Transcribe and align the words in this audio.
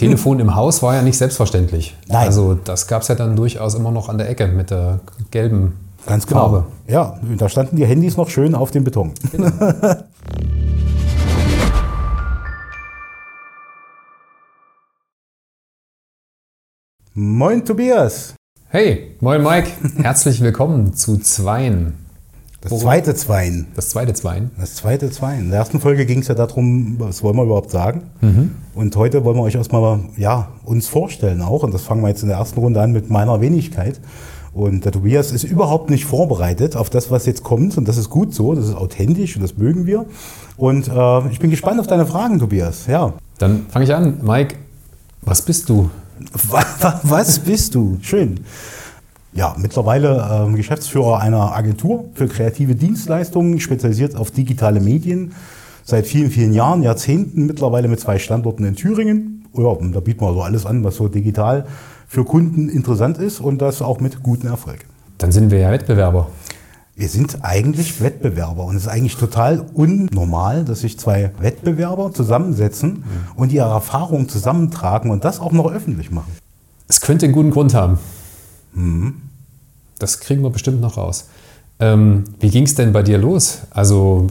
Telefon 0.00 0.40
im 0.40 0.54
Haus 0.54 0.82
war 0.82 0.94
ja 0.94 1.02
nicht 1.02 1.18
selbstverständlich. 1.18 1.94
Nein. 2.08 2.26
Also 2.26 2.54
das 2.54 2.86
gab 2.86 3.02
es 3.02 3.08
ja 3.08 3.14
dann 3.14 3.36
durchaus 3.36 3.74
immer 3.74 3.90
noch 3.90 4.08
an 4.08 4.16
der 4.16 4.30
Ecke 4.30 4.46
mit 4.46 4.70
der 4.70 5.00
gelben 5.30 5.74
Ganz 6.06 6.26
genau. 6.26 6.40
Farbe. 6.40 6.64
Ja, 6.88 7.20
da 7.36 7.50
standen 7.50 7.76
die 7.76 7.84
Handys 7.84 8.16
noch 8.16 8.30
schön 8.30 8.54
auf 8.54 8.70
dem 8.70 8.84
Beton. 8.84 9.12
Moin 17.12 17.62
Tobias. 17.66 18.34
Hey, 18.68 19.16
moin 19.20 19.42
Mike, 19.42 19.68
herzlich 20.02 20.40
willkommen 20.40 20.94
zu 20.94 21.18
Zweien. 21.18 21.99
Das 22.62 22.72
Worum- 22.72 22.82
zweite 22.84 23.14
Zweien. 23.14 23.68
Das 23.74 23.88
zweite 23.88 24.12
Zweien. 24.12 24.50
Das 24.58 24.74
zweite 24.74 25.10
Zweien. 25.10 25.44
In 25.44 25.50
der 25.50 25.60
ersten 25.60 25.80
Folge 25.80 26.04
ging 26.04 26.18
es 26.20 26.28
ja 26.28 26.34
darum, 26.34 26.96
was 26.98 27.22
wollen 27.22 27.36
wir 27.36 27.44
überhaupt 27.44 27.70
sagen. 27.70 28.02
Und 28.74 28.94
heute 28.96 29.24
wollen 29.24 29.36
wir 29.36 29.42
euch 29.44 29.54
erstmal 29.54 30.00
ja, 30.18 30.48
uns 30.64 30.86
vorstellen 30.86 31.40
auch. 31.40 31.62
Und 31.62 31.72
das 31.72 31.82
fangen 31.82 32.02
wir 32.02 32.08
jetzt 32.08 32.22
in 32.22 32.28
der 32.28 32.36
ersten 32.36 32.60
Runde 32.60 32.82
an 32.82 32.92
mit 32.92 33.08
meiner 33.08 33.40
Wenigkeit. 33.40 33.98
Und 34.52 34.84
der 34.84 34.92
Tobias 34.92 35.32
ist 35.32 35.44
überhaupt 35.44 35.88
nicht 35.88 36.04
vorbereitet 36.04 36.76
auf 36.76 36.90
das, 36.90 37.10
was 37.10 37.24
jetzt 37.24 37.42
kommt. 37.44 37.78
Und 37.78 37.88
das 37.88 37.96
ist 37.96 38.10
gut 38.10 38.34
so, 38.34 38.54
das 38.54 38.66
ist 38.68 38.74
authentisch 38.74 39.36
und 39.36 39.42
das 39.42 39.56
mögen 39.56 39.86
wir. 39.86 40.04
Und 40.58 40.86
äh, 40.88 41.28
ich 41.30 41.38
bin 41.38 41.50
gespannt 41.50 41.80
auf 41.80 41.86
deine 41.86 42.04
Fragen, 42.04 42.38
Tobias. 42.40 42.86
Ja. 42.86 43.14
Dann 43.38 43.66
fange 43.70 43.86
ich 43.86 43.94
an. 43.94 44.18
Mike, 44.22 44.56
was 45.22 45.40
bist 45.40 45.68
du? 45.70 45.88
Wa- 46.50 46.62
wa- 46.80 47.00
Was 47.04 47.38
bist 47.38 47.74
du? 47.74 47.96
Schön. 48.02 48.40
Ja, 49.32 49.54
mittlerweile 49.58 50.28
ähm, 50.30 50.56
Geschäftsführer 50.56 51.20
einer 51.20 51.54
Agentur 51.54 52.06
für 52.14 52.26
kreative 52.26 52.74
Dienstleistungen, 52.74 53.60
spezialisiert 53.60 54.16
auf 54.16 54.30
digitale 54.32 54.80
Medien. 54.80 55.32
Seit 55.84 56.06
vielen, 56.06 56.30
vielen 56.30 56.52
Jahren, 56.52 56.82
Jahrzehnten 56.82 57.46
mittlerweile 57.46 57.88
mit 57.88 58.00
zwei 58.00 58.18
Standorten 58.18 58.64
in 58.64 58.74
Thüringen. 58.74 59.48
Ja, 59.56 59.74
da 59.92 60.00
bieten 60.00 60.20
wir 60.20 60.32
so 60.32 60.42
alles 60.42 60.66
an, 60.66 60.84
was 60.84 60.96
so 60.96 61.08
digital 61.08 61.66
für 62.08 62.24
Kunden 62.24 62.68
interessant 62.68 63.18
ist 63.18 63.40
und 63.40 63.62
das 63.62 63.82
auch 63.82 64.00
mit 64.00 64.22
gutem 64.22 64.50
Erfolg. 64.50 64.84
Dann 65.18 65.32
sind 65.32 65.50
wir 65.50 65.58
ja 65.58 65.70
Wettbewerber. 65.70 66.28
Wir 66.96 67.08
sind 67.08 67.38
eigentlich 67.42 68.02
Wettbewerber 68.02 68.64
und 68.64 68.76
es 68.76 68.82
ist 68.82 68.88
eigentlich 68.88 69.16
total 69.16 69.64
unnormal, 69.74 70.64
dass 70.64 70.80
sich 70.80 70.98
zwei 70.98 71.30
Wettbewerber 71.40 72.12
zusammensetzen 72.12 73.04
und 73.36 73.52
ihre 73.52 73.68
Erfahrungen 73.68 74.28
zusammentragen 74.28 75.10
und 75.10 75.24
das 75.24 75.40
auch 75.40 75.52
noch 75.52 75.72
öffentlich 75.72 76.10
machen. 76.10 76.32
Es 76.88 77.00
könnte 77.00 77.26
einen 77.26 77.34
guten 77.34 77.52
Grund 77.52 77.74
haben. 77.74 77.98
Mhm. 78.72 79.22
Das 79.98 80.20
kriegen 80.20 80.42
wir 80.42 80.50
bestimmt 80.50 80.80
noch 80.80 80.96
raus. 80.96 81.28
Ähm, 81.78 82.24
wie 82.38 82.50
ging 82.50 82.64
es 82.64 82.74
denn 82.74 82.92
bei 82.92 83.02
dir 83.02 83.18
los? 83.18 83.62
Also, 83.70 84.26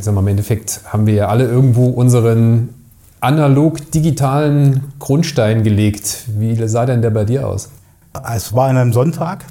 sag 0.00 0.14
mal, 0.14 0.20
im 0.20 0.28
Endeffekt 0.28 0.80
haben 0.86 1.06
wir 1.06 1.14
ja 1.14 1.28
alle 1.28 1.46
irgendwo 1.46 1.86
unseren 1.86 2.70
analog-digitalen 3.20 4.92
Grundstein 4.98 5.64
gelegt. 5.64 6.24
Wie 6.38 6.56
sah 6.68 6.86
denn 6.86 7.02
der 7.02 7.10
bei 7.10 7.24
dir 7.24 7.46
aus? 7.46 7.70
Es 8.34 8.54
war 8.54 8.68
an 8.68 8.76
einem 8.76 8.92
Sonntag 8.92 9.44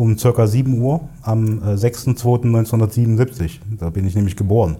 um 0.00 0.16
circa 0.16 0.46
7 0.46 0.80
Uhr 0.80 1.00
am 1.22 1.62
äh, 1.62 1.74
6.2.1977. 1.74 3.58
Da 3.78 3.90
bin 3.90 4.06
ich 4.06 4.14
nämlich 4.14 4.34
geboren. 4.34 4.76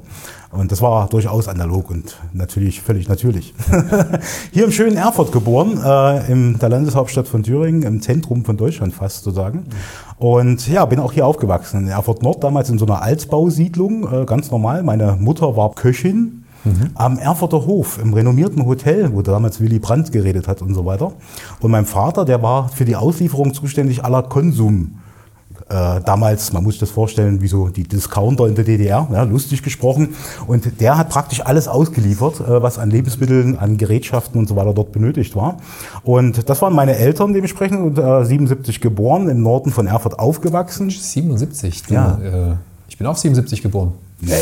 Und 0.50 0.72
das 0.72 0.80
war 0.80 1.08
durchaus 1.08 1.46
analog 1.46 1.90
und 1.90 2.16
natürlich 2.32 2.80
völlig 2.80 3.06
natürlich. 3.06 3.52
Hier 4.52 4.64
im 4.64 4.72
schönen 4.72 4.96
Erfurt 4.96 5.30
geboren, 5.30 5.78
äh, 5.84 6.32
in 6.32 6.58
der 6.58 6.70
Landeshauptstadt 6.70 7.28
von 7.28 7.42
Thüringen, 7.42 7.82
im 7.82 8.00
Zentrum 8.00 8.46
von 8.46 8.56
Deutschland 8.56 8.94
fast 8.94 9.22
sozusagen. 9.24 9.66
Und 10.18 10.66
ja, 10.68 10.86
bin 10.86 10.98
auch 10.98 11.12
hier 11.12 11.26
aufgewachsen 11.26 11.82
in 11.82 11.88
Erfurt 11.88 12.22
Nord, 12.22 12.42
damals 12.42 12.70
in 12.70 12.78
so 12.78 12.86
einer 12.86 13.02
Altbausiedlung, 13.02 14.22
äh, 14.22 14.24
ganz 14.24 14.50
normal. 14.50 14.82
Meine 14.82 15.16
Mutter 15.20 15.54
war 15.54 15.74
Köchin 15.74 16.44
am 16.94 17.18
Erfurter 17.18 17.66
Hof, 17.66 17.98
im 18.02 18.12
renommierten 18.12 18.66
Hotel, 18.66 19.12
wo 19.14 19.22
damals 19.22 19.60
Willy 19.60 19.78
Brandt 19.78 20.12
geredet 20.12 20.46
hat 20.46 20.60
und 20.60 20.74
so 20.74 20.84
weiter. 20.84 21.12
Und 21.60 21.70
mein 21.70 21.86
Vater, 21.86 22.24
der 22.24 22.42
war 22.42 22.68
für 22.68 22.84
die 22.84 22.96
Auslieferung 22.96 23.54
zuständig 23.54 24.04
aller 24.04 24.22
Konsum. 24.22 24.99
Äh, 25.70 26.00
damals, 26.04 26.52
man 26.52 26.64
muss 26.64 26.74
sich 26.74 26.80
das 26.80 26.90
vorstellen, 26.90 27.40
wie 27.42 27.46
so 27.46 27.68
die 27.68 27.84
Discounter 27.84 28.46
in 28.48 28.56
der 28.56 28.64
DDR, 28.64 29.06
ja, 29.12 29.22
lustig 29.22 29.62
gesprochen. 29.62 30.16
Und 30.48 30.80
der 30.80 30.98
hat 30.98 31.10
praktisch 31.10 31.40
alles 31.46 31.68
ausgeliefert, 31.68 32.40
äh, 32.40 32.60
was 32.60 32.78
an 32.78 32.90
Lebensmitteln, 32.90 33.56
an 33.56 33.76
Gerätschaften 33.76 34.40
und 34.40 34.48
so 34.48 34.56
weiter 34.56 34.74
dort 34.74 34.90
benötigt 34.90 35.36
war. 35.36 35.58
Und 36.02 36.48
das 36.48 36.60
waren 36.60 36.74
meine 36.74 36.96
Eltern 36.96 37.32
dementsprechend, 37.32 37.80
und, 37.80 37.98
äh, 37.98 38.24
77 38.24 38.80
geboren, 38.80 39.28
im 39.28 39.42
Norden 39.42 39.70
von 39.70 39.86
Erfurt 39.86 40.18
aufgewachsen. 40.18 40.90
77. 40.90 41.84
Du, 41.84 41.94
Ja. 41.94 42.18
äh, 42.20 42.54
ich 42.90 42.98
bin 42.98 43.06
auch 43.06 43.16
77 43.16 43.62
geboren. 43.62 43.92
Nee. 44.20 44.32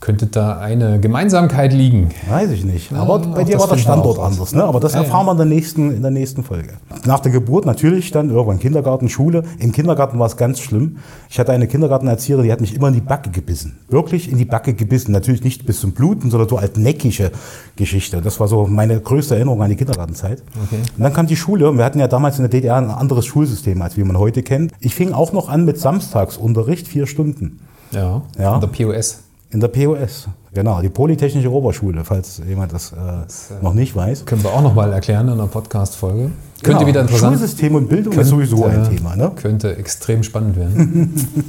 Könnte 0.00 0.26
da 0.26 0.58
eine 0.58 1.00
Gemeinsamkeit 1.00 1.72
liegen? 1.72 2.10
Weiß 2.28 2.50
ich 2.50 2.64
nicht. 2.64 2.92
Aber 2.92 3.18
bei 3.18 3.42
auch 3.42 3.46
dir 3.46 3.58
war 3.58 3.66
der 3.68 3.76
Standort 3.78 4.18
anders. 4.20 4.54
Ne? 4.54 4.62
Aber 4.64 4.78
das 4.78 4.94
Ja, 4.94 5.00
erfahren 5.00 5.26
ja. 5.26 5.26
wir 5.26 5.32
in 5.32 5.36
der, 5.38 5.46
nächsten, 5.46 5.90
in 5.92 6.02
der 6.02 6.10
nächsten 6.12 6.44
Folge. 6.44 6.74
Nach 7.04 7.18
der 7.20 7.32
Geburt 7.32 7.66
natürlich 7.66 8.12
dann 8.12 8.30
irgendwann 8.30 8.60
Kindergarten, 8.60 9.08
Schule. 9.08 9.42
Im 9.58 9.72
Kindergarten 9.72 10.18
war 10.18 10.26
es 10.26 10.36
ganz 10.36 10.60
schlimm. 10.60 10.98
Ich 11.28 11.38
hatte 11.38 11.52
eine 11.52 11.66
Kindergartenerzieherin, 11.66 12.44
die 12.44 12.52
hat 12.52 12.60
mich 12.60 12.74
immer 12.74 12.88
in 12.88 12.94
die 12.94 13.00
Backe 13.00 13.30
gebissen. 13.30 13.76
Wirklich 13.88 14.30
in 14.30 14.38
die 14.38 14.44
Backe 14.44 14.72
gebissen. 14.72 15.10
Natürlich 15.12 15.42
nicht 15.42 15.66
bis 15.66 15.80
zum 15.80 15.92
Bluten, 15.92 16.30
sondern 16.30 16.48
so 16.48 16.56
als 16.56 16.76
neckische 16.76 17.32
Geschichte. 17.76 18.22
Das 18.22 18.38
war 18.38 18.46
so 18.46 18.66
meine 18.68 19.00
größte 19.00 19.34
Erinnerung 19.34 19.60
an 19.62 19.68
die 19.68 19.76
Kindergartenzeit. 19.76 20.42
Okay. 20.64 20.80
Und 20.96 21.02
dann 21.02 21.12
kam 21.12 21.26
die 21.26 21.36
Schule. 21.36 21.76
Wir 21.76 21.84
hatten 21.84 21.98
ja 21.98 22.08
damals 22.08 22.38
in 22.38 22.44
der 22.44 22.50
DDR 22.50 22.76
ein 22.76 22.90
anderes 22.90 23.26
Schulsystem, 23.26 23.82
als 23.82 23.96
wie 23.96 24.04
man 24.04 24.16
heute 24.16 24.44
kennt. 24.44 24.72
Ich 24.78 24.94
fing 24.94 25.12
auch 25.12 25.32
noch 25.32 25.48
an 25.48 25.64
mit 25.64 25.78
Samstagsunterricht, 25.78 26.86
vier 26.86 27.06
Stunden. 27.08 27.58
Ja. 27.92 28.22
Ja. 28.38 28.54
Und 28.54 28.62
der 28.62 28.68
POS. 28.68 29.20
In 29.50 29.60
der 29.60 29.68
POS, 29.68 30.28
genau, 30.52 30.82
die 30.82 30.90
Polytechnische 30.90 31.50
Oberschule, 31.50 32.04
falls 32.04 32.42
jemand 32.46 32.70
das, 32.74 32.92
äh, 32.92 33.62
noch 33.62 33.72
nicht 33.72 33.96
weiß. 33.96 34.26
Können 34.26 34.42
wir 34.42 34.52
auch 34.52 34.60
nochmal 34.60 34.92
erklären 34.92 35.26
in 35.28 35.34
einer 35.34 35.46
Podcast-Folge. 35.46 36.30
Könnte 36.62 36.80
Genau, 36.80 36.86
wieder 36.86 37.00
interessant 37.00 37.38
Schulsystem 37.38 37.74
und 37.74 37.88
Bildung 37.88 38.12
ist 38.12 38.28
sowieso 38.28 38.66
ein 38.66 38.94
Thema. 38.94 39.16
Ne? 39.16 39.32
Könnte 39.36 39.74
extrem 39.76 40.22
spannend 40.22 40.56
werden. 40.56 41.14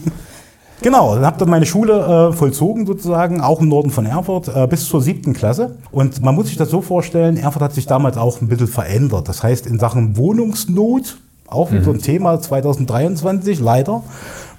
Genau, 0.82 1.14
dann 1.16 1.26
habe 1.26 1.38
dann 1.38 1.50
meine 1.50 1.66
Schule 1.66 2.30
äh, 2.30 2.34
vollzogen 2.34 2.86
sozusagen, 2.86 3.42
auch 3.42 3.60
im 3.60 3.68
Norden 3.68 3.90
von 3.92 4.06
Erfurt, 4.06 4.48
äh, 4.48 4.66
bis 4.66 4.86
zur 4.86 5.02
siebten 5.02 5.34
Klasse. 5.34 5.76
Und 5.92 6.22
man 6.22 6.36
muss 6.36 6.48
sich 6.48 6.56
das 6.56 6.70
so 6.70 6.80
vorstellen, 6.82 7.36
Erfurt 7.36 7.62
hat 7.64 7.74
sich 7.74 7.86
damals 7.86 8.16
auch 8.16 8.40
ein 8.40 8.48
bisschen 8.48 8.68
verändert. 8.68 9.28
Das 9.28 9.44
heißt, 9.44 9.68
in 9.68 9.78
Sachen 9.78 10.16
Wohnungsnot, 10.16 11.18
auch 11.52 11.72
wieder 11.72 11.84
so 11.84 11.92
ein 11.92 12.00
Thema 12.00 12.40
2023, 12.40 13.60
leider. 13.60 14.04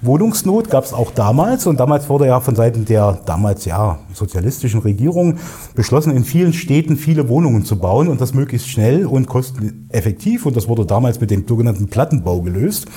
Wohnungsnot 0.03 0.71
gab 0.71 0.83
es 0.83 0.93
auch 0.93 1.11
damals 1.11 1.67
und 1.67 1.79
damals 1.79 2.09
wurde 2.09 2.25
ja 2.25 2.39
von 2.39 2.55
Seiten 2.55 2.85
der 2.85 3.19
damals 3.25 3.65
ja 3.65 3.99
sozialistischen 4.13 4.79
Regierung 4.79 5.37
beschlossen, 5.75 6.15
in 6.15 6.23
vielen 6.23 6.53
Städten 6.53 6.97
viele 6.97 7.29
Wohnungen 7.29 7.65
zu 7.65 7.77
bauen 7.77 8.07
und 8.07 8.19
das 8.19 8.33
möglichst 8.33 8.67
schnell 8.67 9.05
und 9.05 9.27
kosteneffektiv 9.27 10.47
und 10.47 10.57
das 10.57 10.67
wurde 10.67 10.87
damals 10.87 11.21
mit 11.21 11.29
dem 11.29 11.47
sogenannten 11.47 11.87
Plattenbau 11.87 12.41
gelöst. 12.41 12.87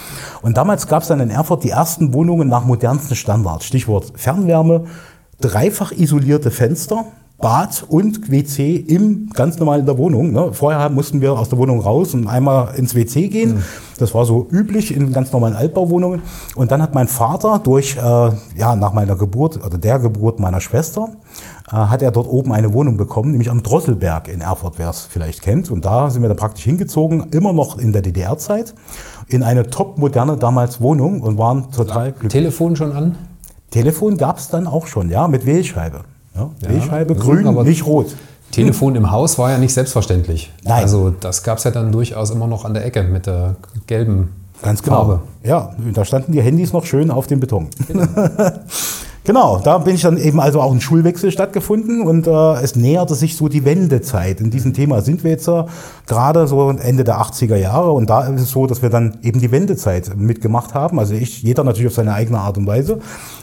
Und 0.41 0.57
damals 0.57 0.87
gab 0.87 1.03
es 1.03 1.09
dann 1.09 1.21
in 1.21 1.29
Erfurt 1.29 1.65
die 1.65 1.71
ersten 1.71 2.15
Wohnungen 2.15 2.49
nach 2.49 2.65
modernsten 2.65 3.17
Standards. 3.17 3.67
Stichwort 3.67 4.13
Fernwärme, 4.15 4.85
dreifach 5.41 5.93
isolierte 5.93 6.51
Fenster, 6.51 7.05
Bad 7.45 7.85
und 7.87 8.31
WC 8.31 8.75
im 8.75 9.29
ganz 9.35 9.59
normal 9.59 9.81
in 9.81 9.85
der 9.85 9.99
Wohnung. 9.99 10.33
Ne? 10.33 10.55
Vorher 10.55 10.89
mussten 10.89 11.21
wir 11.21 11.35
aus 11.35 11.51
der 11.51 11.59
Wohnung 11.59 11.79
raus 11.79 12.15
und 12.15 12.27
einmal 12.27 12.75
ins 12.77 12.95
WC 12.95 13.29
gehen. 13.29 13.63
Das 13.99 14.15
war 14.15 14.25
so 14.25 14.49
üblich 14.51 14.97
in 14.97 15.13
ganz 15.13 15.31
normalen 15.31 15.55
Altbauwohnungen. 15.55 16.23
Und 16.57 16.73
dann 16.73 16.81
hat 16.81 16.95
mein 16.95 17.07
Vater 17.07 17.61
durch, 17.63 17.99
äh, 17.99 18.01
ja, 18.01 18.77
nach 18.77 18.95
meiner 18.95 19.15
Geburt 19.17 19.63
oder 19.63 19.77
der 19.77 19.99
Geburt 19.99 20.41
meiner 20.41 20.63
Schwester, 20.63 21.11
äh, 21.71 21.77
hat 21.77 22.01
er 22.01 22.13
dort 22.13 22.29
oben 22.29 22.51
eine 22.51 22.73
Wohnung 22.73 22.97
bekommen, 22.97 23.33
nämlich 23.33 23.51
am 23.51 23.63
Drosselberg 23.63 24.29
in 24.29 24.41
Erfurt, 24.41 24.79
wer 24.79 24.89
es 24.89 25.03
vielleicht 25.03 25.43
kennt. 25.43 25.71
Und 25.71 25.85
da 25.85 26.09
sind 26.09 26.23
wir 26.23 26.29
dann 26.29 26.39
praktisch 26.39 26.65
hingezogen, 26.65 27.27
immer 27.33 27.53
noch 27.53 27.79
in 27.79 27.93
der 27.93 28.01
DDR-Zeit, 28.01 28.75
in 29.29 29.43
eine 29.43 29.69
top 29.69 29.99
moderne 29.99 30.39
damals 30.39 30.81
Wohnung 30.81 31.21
und 31.21 31.37
waren 31.37 31.71
total 31.73 32.13
glücklich. 32.13 32.33
Telefon 32.33 32.75
schon 32.75 32.93
an? 32.93 33.17
Telefon 33.71 34.17
gab 34.17 34.39
es 34.39 34.49
dann 34.49 34.67
auch 34.67 34.87
schon, 34.87 35.11
ja, 35.11 35.29
mit 35.29 35.45
Wählscheibe. 35.45 36.05
Ja, 36.35 36.51
Ja, 36.63 36.69
Wählscheibe, 36.69 37.15
grün, 37.15 37.47
aber- 37.47 37.65
nicht 37.65 37.87
rot. 37.87 38.15
Telefon 38.51 38.95
im 38.95 39.11
Haus 39.11 39.37
war 39.39 39.51
ja 39.51 39.59
nicht 39.59 39.75
selbstverständlich. 39.75 40.53
Nein. 40.63 40.83
Also 40.83 41.13
das 41.19 41.43
gab 41.43 41.59
es 41.59 41.65
ja 41.65 41.73
dann 41.73 41.91
durchaus 41.91 42.31
immer 42.31 42.47
noch 42.47 42.65
an 42.65 42.73
der 42.75 42.85
Ecke 42.87 43.03
mit 43.03 43.27
der 43.27 43.57
gelben 43.89 44.29
Ganz 44.63 44.81
genau. 44.83 44.97
Farbe. 44.97 45.21
Ja, 45.43 45.75
da 45.93 46.05
standen 46.05 46.31
die 46.33 46.41
Handys 46.41 46.73
noch 46.73 46.85
schön 46.87 47.11
auf 47.11 47.27
dem 47.27 47.41
Beton. 47.41 47.67
Genau, 49.25 49.59
da 49.65 49.79
bin 49.79 49.95
ich 49.97 50.03
dann 50.03 50.17
eben 50.19 50.39
also 50.41 50.61
auch 50.61 50.73
ein 50.73 50.81
Schulwechsel 50.81 51.33
stattgefunden 51.33 52.03
und 52.07 52.27
äh, 52.29 52.53
es 52.63 52.77
näherte 52.77 53.15
sich 53.15 53.37
so 53.37 53.49
die 53.49 53.65
Wendezeit. 53.65 54.41
In 54.41 54.51
diesem 54.51 54.73
Thema 54.73 55.01
sind 55.01 55.25
wir 55.25 55.33
jetzt 55.33 55.49
gerade 56.07 56.47
so 56.47 56.71
Ende 56.71 57.05
der 57.05 57.21
80er 57.21 57.57
Jahre 57.57 57.93
und 57.93 58.11
da 58.11 58.25
ist 58.25 58.43
es 58.43 58.51
so, 58.51 58.67
dass 58.67 58.83
wir 58.83 58.91
dann 58.91 59.19
eben 59.23 59.41
die 59.41 59.51
Wendezeit 59.51 60.17
mitgemacht 60.17 60.75
haben. 60.75 60.99
Also 60.99 61.15
ich, 61.15 61.43
jeder 61.43 61.65
natürlich 61.65 61.89
auf 61.89 61.95
seine 61.95 62.13
eigene 62.13 62.39
Art 62.39 62.59
und 62.59 62.67
Weise. 62.67 63.01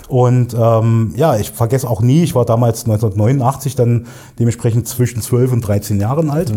Und 0.07 0.53
ähm, 0.53 1.13
ja, 1.15 1.37
ich 1.37 1.51
vergesse 1.51 1.89
auch 1.89 2.01
nie, 2.01 2.23
ich 2.23 2.35
war 2.35 2.45
damals 2.45 2.83
1989 2.83 3.75
dann 3.75 4.07
dementsprechend 4.37 4.87
zwischen 4.87 5.21
12 5.21 5.53
und 5.53 5.61
13 5.61 5.99
Jahren 5.99 6.29
alt. 6.29 6.53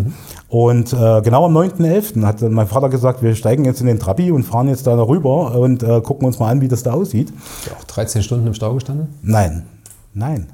Und 0.48 0.92
äh, 0.92 1.22
genau 1.22 1.46
am 1.46 1.56
9.11. 1.56 2.24
hat 2.24 2.42
dann 2.42 2.52
mein 2.52 2.66
Vater 2.66 2.88
gesagt, 2.88 3.22
wir 3.22 3.34
steigen 3.34 3.64
jetzt 3.64 3.80
in 3.80 3.86
den 3.86 3.98
Trabi 3.98 4.30
und 4.30 4.42
fahren 4.42 4.68
jetzt 4.68 4.86
da 4.86 5.00
rüber 5.00 5.54
und 5.54 5.82
äh, 5.82 6.00
gucken 6.00 6.26
uns 6.26 6.38
mal 6.38 6.50
an, 6.50 6.60
wie 6.60 6.68
das 6.68 6.82
da 6.82 6.92
aussieht. 6.92 7.32
Auch 7.78 7.84
13 7.84 8.22
Stunden 8.22 8.46
im 8.46 8.54
Stau 8.54 8.74
gestanden? 8.74 9.08
Nein, 9.22 9.64
nein. 10.12 10.48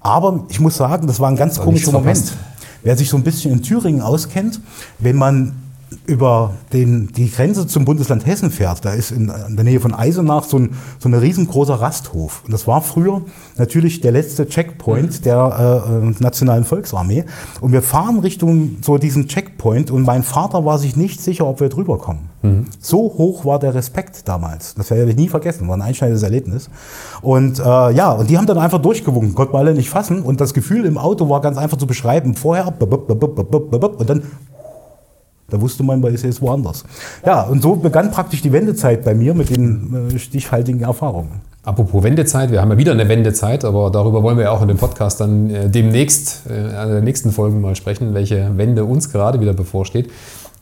Aber 0.00 0.44
ich 0.48 0.58
muss 0.58 0.76
sagen, 0.76 1.06
das 1.06 1.20
war 1.20 1.28
ein 1.28 1.36
ganz 1.36 1.60
komischer 1.60 1.92
Moment. 1.92 2.18
verpasst. 2.18 2.55
Wer 2.86 2.96
sich 2.96 3.08
so 3.08 3.16
ein 3.16 3.24
bisschen 3.24 3.50
in 3.50 3.62
Thüringen 3.62 4.00
auskennt, 4.00 4.60
wenn 5.00 5.16
man 5.16 5.56
über 6.06 6.54
den, 6.72 7.08
die 7.12 7.30
Grenze 7.30 7.66
zum 7.66 7.84
Bundesland 7.84 8.26
Hessen 8.26 8.50
fährt, 8.50 8.84
da 8.84 8.92
ist 8.92 9.12
in, 9.12 9.30
in 9.48 9.56
der 9.56 9.64
Nähe 9.64 9.80
von 9.80 9.94
Eisenach 9.94 10.44
so 10.44 10.58
ein, 10.58 10.70
so 10.98 11.08
ein 11.08 11.14
riesengroßer 11.14 11.74
Rasthof. 11.74 12.42
Und 12.44 12.52
das 12.52 12.66
war 12.66 12.82
früher 12.82 13.22
natürlich 13.56 14.00
der 14.00 14.12
letzte 14.12 14.48
Checkpoint 14.48 15.24
der 15.24 15.84
äh, 15.88 16.08
äh, 16.08 16.14
Nationalen 16.18 16.64
Volksarmee. 16.64 17.24
Und 17.60 17.72
wir 17.72 17.82
fahren 17.82 18.18
Richtung 18.18 18.78
so 18.82 18.98
diesen 18.98 19.28
Checkpoint 19.28 19.90
und 19.92 20.02
mein 20.02 20.24
Vater 20.24 20.64
war 20.64 20.78
sich 20.78 20.96
nicht 20.96 21.20
sicher, 21.20 21.46
ob 21.46 21.60
wir 21.60 21.68
drüber 21.68 21.98
kommen. 21.98 22.30
Mhm. 22.42 22.66
So 22.80 22.98
hoch 22.98 23.44
war 23.44 23.60
der 23.60 23.74
Respekt 23.74 24.26
damals. 24.28 24.74
Das 24.74 24.90
werde 24.90 25.10
ich 25.10 25.16
nie 25.16 25.28
vergessen, 25.28 25.68
war 25.68 25.76
ein 25.76 25.82
einschneidendes 25.82 26.24
Erlebnis. 26.24 26.68
Und 27.22 27.60
äh, 27.60 27.62
ja, 27.62 28.10
und 28.12 28.28
die 28.28 28.38
haben 28.38 28.46
dann 28.46 28.58
einfach 28.58 28.82
durchgewunken, 28.82 29.34
konnten 29.34 29.54
wir 29.54 29.58
alle 29.58 29.74
nicht 29.74 29.90
fassen. 29.90 30.22
Und 30.22 30.40
das 30.40 30.52
Gefühl 30.52 30.84
im 30.84 30.98
Auto 30.98 31.28
war 31.28 31.40
ganz 31.40 31.58
einfach 31.58 31.78
zu 31.78 31.86
beschreiben. 31.86 32.34
Vorher 32.34 32.66
und 32.66 34.10
dann 34.10 34.22
da 35.48 35.60
wusste 35.60 35.82
man, 35.82 36.00
man 36.00 36.12
ist 36.12 36.24
jetzt 36.24 36.42
woanders. 36.42 36.84
Ja, 37.24 37.42
und 37.42 37.62
so 37.62 37.76
begann 37.76 38.10
praktisch 38.10 38.42
die 38.42 38.52
Wendezeit 38.52 39.04
bei 39.04 39.14
mir 39.14 39.34
mit 39.34 39.50
den 39.50 40.10
äh, 40.14 40.18
stichhaltigen 40.18 40.82
Erfahrungen. 40.82 41.40
Apropos 41.62 42.02
Wendezeit, 42.02 42.50
wir 42.50 42.60
haben 42.60 42.70
ja 42.70 42.78
wieder 42.78 42.92
eine 42.92 43.08
Wendezeit, 43.08 43.64
aber 43.64 43.90
darüber 43.90 44.22
wollen 44.22 44.36
wir 44.36 44.44
ja 44.44 44.50
auch 44.50 44.62
in 44.62 44.68
dem 44.68 44.76
Podcast 44.76 45.20
dann 45.20 45.50
äh, 45.50 45.68
demnächst, 45.68 46.42
äh, 46.48 46.74
an 46.74 46.90
der 46.90 47.00
nächsten 47.00 47.32
Folgen 47.32 47.60
mal 47.60 47.74
sprechen, 47.76 48.14
welche 48.14 48.56
Wende 48.56 48.84
uns 48.84 49.10
gerade 49.10 49.40
wieder 49.40 49.52
bevorsteht. 49.52 50.10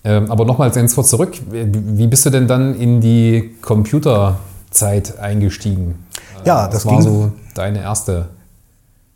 Ähm, 0.03 0.31
aber 0.31 0.45
nochmals 0.45 0.75
ganz 0.75 0.95
kurz 0.95 1.11
zurück, 1.11 1.39
wie 1.51 2.07
bist 2.07 2.27
du 2.27 2.31
denn 2.31 2.47
dann 2.47 2.75
in 2.75 3.01
die 3.01 3.55
Computerzeit 3.63 5.19
eingestiegen? 5.19 5.95
Ja, 6.45 6.67
das, 6.67 6.83
das 6.83 6.87
war 6.87 7.01
so 7.01 7.33
deine 7.55 7.81
erste 7.81 8.27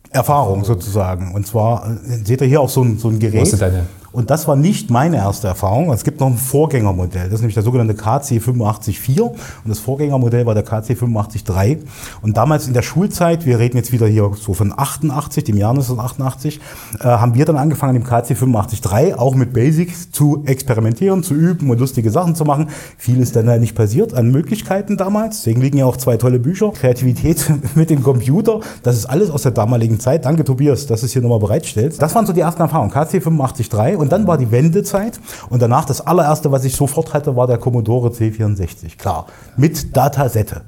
Erfahrung 0.09 0.65
sozusagen. 0.65 1.33
Und 1.35 1.45
zwar 1.45 1.97
seht 2.03 2.41
ihr 2.41 2.47
hier 2.47 2.61
auch 2.61 2.69
so 2.69 2.83
ein, 2.83 2.97
so 2.97 3.09
ein 3.09 3.19
Gerät. 3.19 3.41
Was 3.41 3.53
ist 3.53 3.61
deine 3.61 3.85
und 4.11 4.29
das 4.29 4.47
war 4.47 4.55
nicht 4.55 4.89
meine 4.89 5.17
erste 5.17 5.47
Erfahrung. 5.47 5.91
Es 5.91 6.03
gibt 6.03 6.19
noch 6.19 6.27
ein 6.27 6.37
Vorgängermodell. 6.37 7.25
Das 7.25 7.35
ist 7.35 7.41
nämlich 7.41 7.53
der 7.53 7.63
sogenannte 7.63 7.93
KC 7.93 8.37
854. 8.37 9.21
Und 9.21 9.37
das 9.65 9.79
Vorgängermodell 9.79 10.45
war 10.45 10.55
der 10.55 10.63
KC 10.63 10.91
853. 10.91 11.79
Und 12.21 12.37
damals 12.37 12.67
in 12.67 12.73
der 12.73 12.81
Schulzeit, 12.81 13.45
wir 13.45 13.59
reden 13.59 13.77
jetzt 13.77 13.91
wieder 13.91 14.07
hier 14.07 14.31
so 14.35 14.53
von 14.53 14.73
88, 14.75 15.43
dem 15.43 15.57
Jahr 15.57 15.71
1988, 15.71 16.59
äh, 16.99 17.03
haben 17.03 17.35
wir 17.35 17.45
dann 17.45 17.57
angefangen, 17.57 17.95
im 17.95 18.03
KC 18.03 18.31
853 18.31 19.15
auch 19.15 19.35
mit 19.35 19.53
Basics 19.53 20.11
zu 20.11 20.43
experimentieren, 20.45 21.23
zu 21.23 21.35
üben 21.35 21.69
und 21.69 21.79
lustige 21.79 22.09
Sachen 22.09 22.35
zu 22.35 22.45
machen. 22.45 22.69
Viel 22.97 23.21
ist 23.21 23.35
dann 23.35 23.47
ja 23.47 23.57
nicht 23.57 23.75
passiert 23.75 24.13
an 24.13 24.31
Möglichkeiten 24.31 24.97
damals. 24.97 25.37
Deswegen 25.37 25.61
liegen 25.61 25.77
ja 25.77 25.85
auch 25.85 25.97
zwei 25.97 26.17
tolle 26.17 26.39
Bücher. 26.39 26.71
Kreativität 26.71 27.45
mit 27.75 27.89
dem 27.89 28.03
Computer. 28.03 28.59
Das 28.83 28.95
ist 28.95 29.05
alles 29.05 29.29
aus 29.29 29.43
der 29.43 29.51
damaligen 29.51 29.99
Zeit. 29.99 30.25
Danke, 30.25 30.43
Tobias, 30.43 30.87
dass 30.87 31.01
du 31.01 31.05
es 31.05 31.13
hier 31.13 31.21
nochmal 31.21 31.39
bereitstellst. 31.39 32.01
Das 32.01 32.15
waren 32.15 32.25
so 32.25 32.33
die 32.33 32.41
ersten 32.41 32.61
Erfahrungen. 32.61 32.91
KC 32.91 33.17
853 33.17 33.69
und 33.99 34.11
dann 34.11 34.27
war 34.27 34.37
die 34.37 34.51
Wendezeit 34.51 35.19
und 35.49 35.61
danach 35.61 35.85
das 35.85 36.01
allererste, 36.01 36.51
was 36.51 36.65
ich 36.65 36.75
sofort 36.75 37.13
hatte, 37.13 37.35
war 37.35 37.47
der 37.47 37.57
Commodore 37.57 38.09
C64. 38.09 38.97
Klar, 38.97 39.27
mit 39.57 39.95
Datasette. 39.95 40.61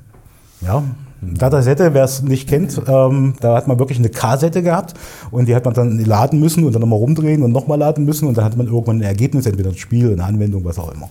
Ja, 0.61 0.83
Datasette, 1.21 1.93
wer 1.93 2.03
es 2.03 2.23
nicht 2.23 2.49
kennt, 2.49 2.81
ähm, 2.87 3.35
da 3.39 3.55
hat 3.55 3.67
man 3.67 3.77
wirklich 3.77 3.99
eine 3.99 4.09
Kassette 4.09 4.63
gehabt 4.63 4.95
und 5.29 5.47
die 5.47 5.55
hat 5.55 5.65
man 5.65 5.73
dann 5.73 5.99
laden 6.03 6.39
müssen 6.39 6.63
und 6.63 6.73
dann 6.73 6.81
nochmal 6.81 6.97
rumdrehen 6.97 7.43
und 7.43 7.51
nochmal 7.51 7.77
laden 7.77 8.05
müssen 8.05 8.27
und 8.27 8.37
dann 8.37 8.45
hat 8.45 8.57
man 8.57 8.67
irgendwann 8.67 8.97
ein 8.97 9.03
Ergebnis, 9.03 9.45
entweder 9.45 9.69
ein 9.69 9.77
Spiel, 9.77 10.11
eine 10.11 10.23
Anwendung, 10.23 10.65
was 10.65 10.79
auch 10.79 10.91
immer. 10.91 11.09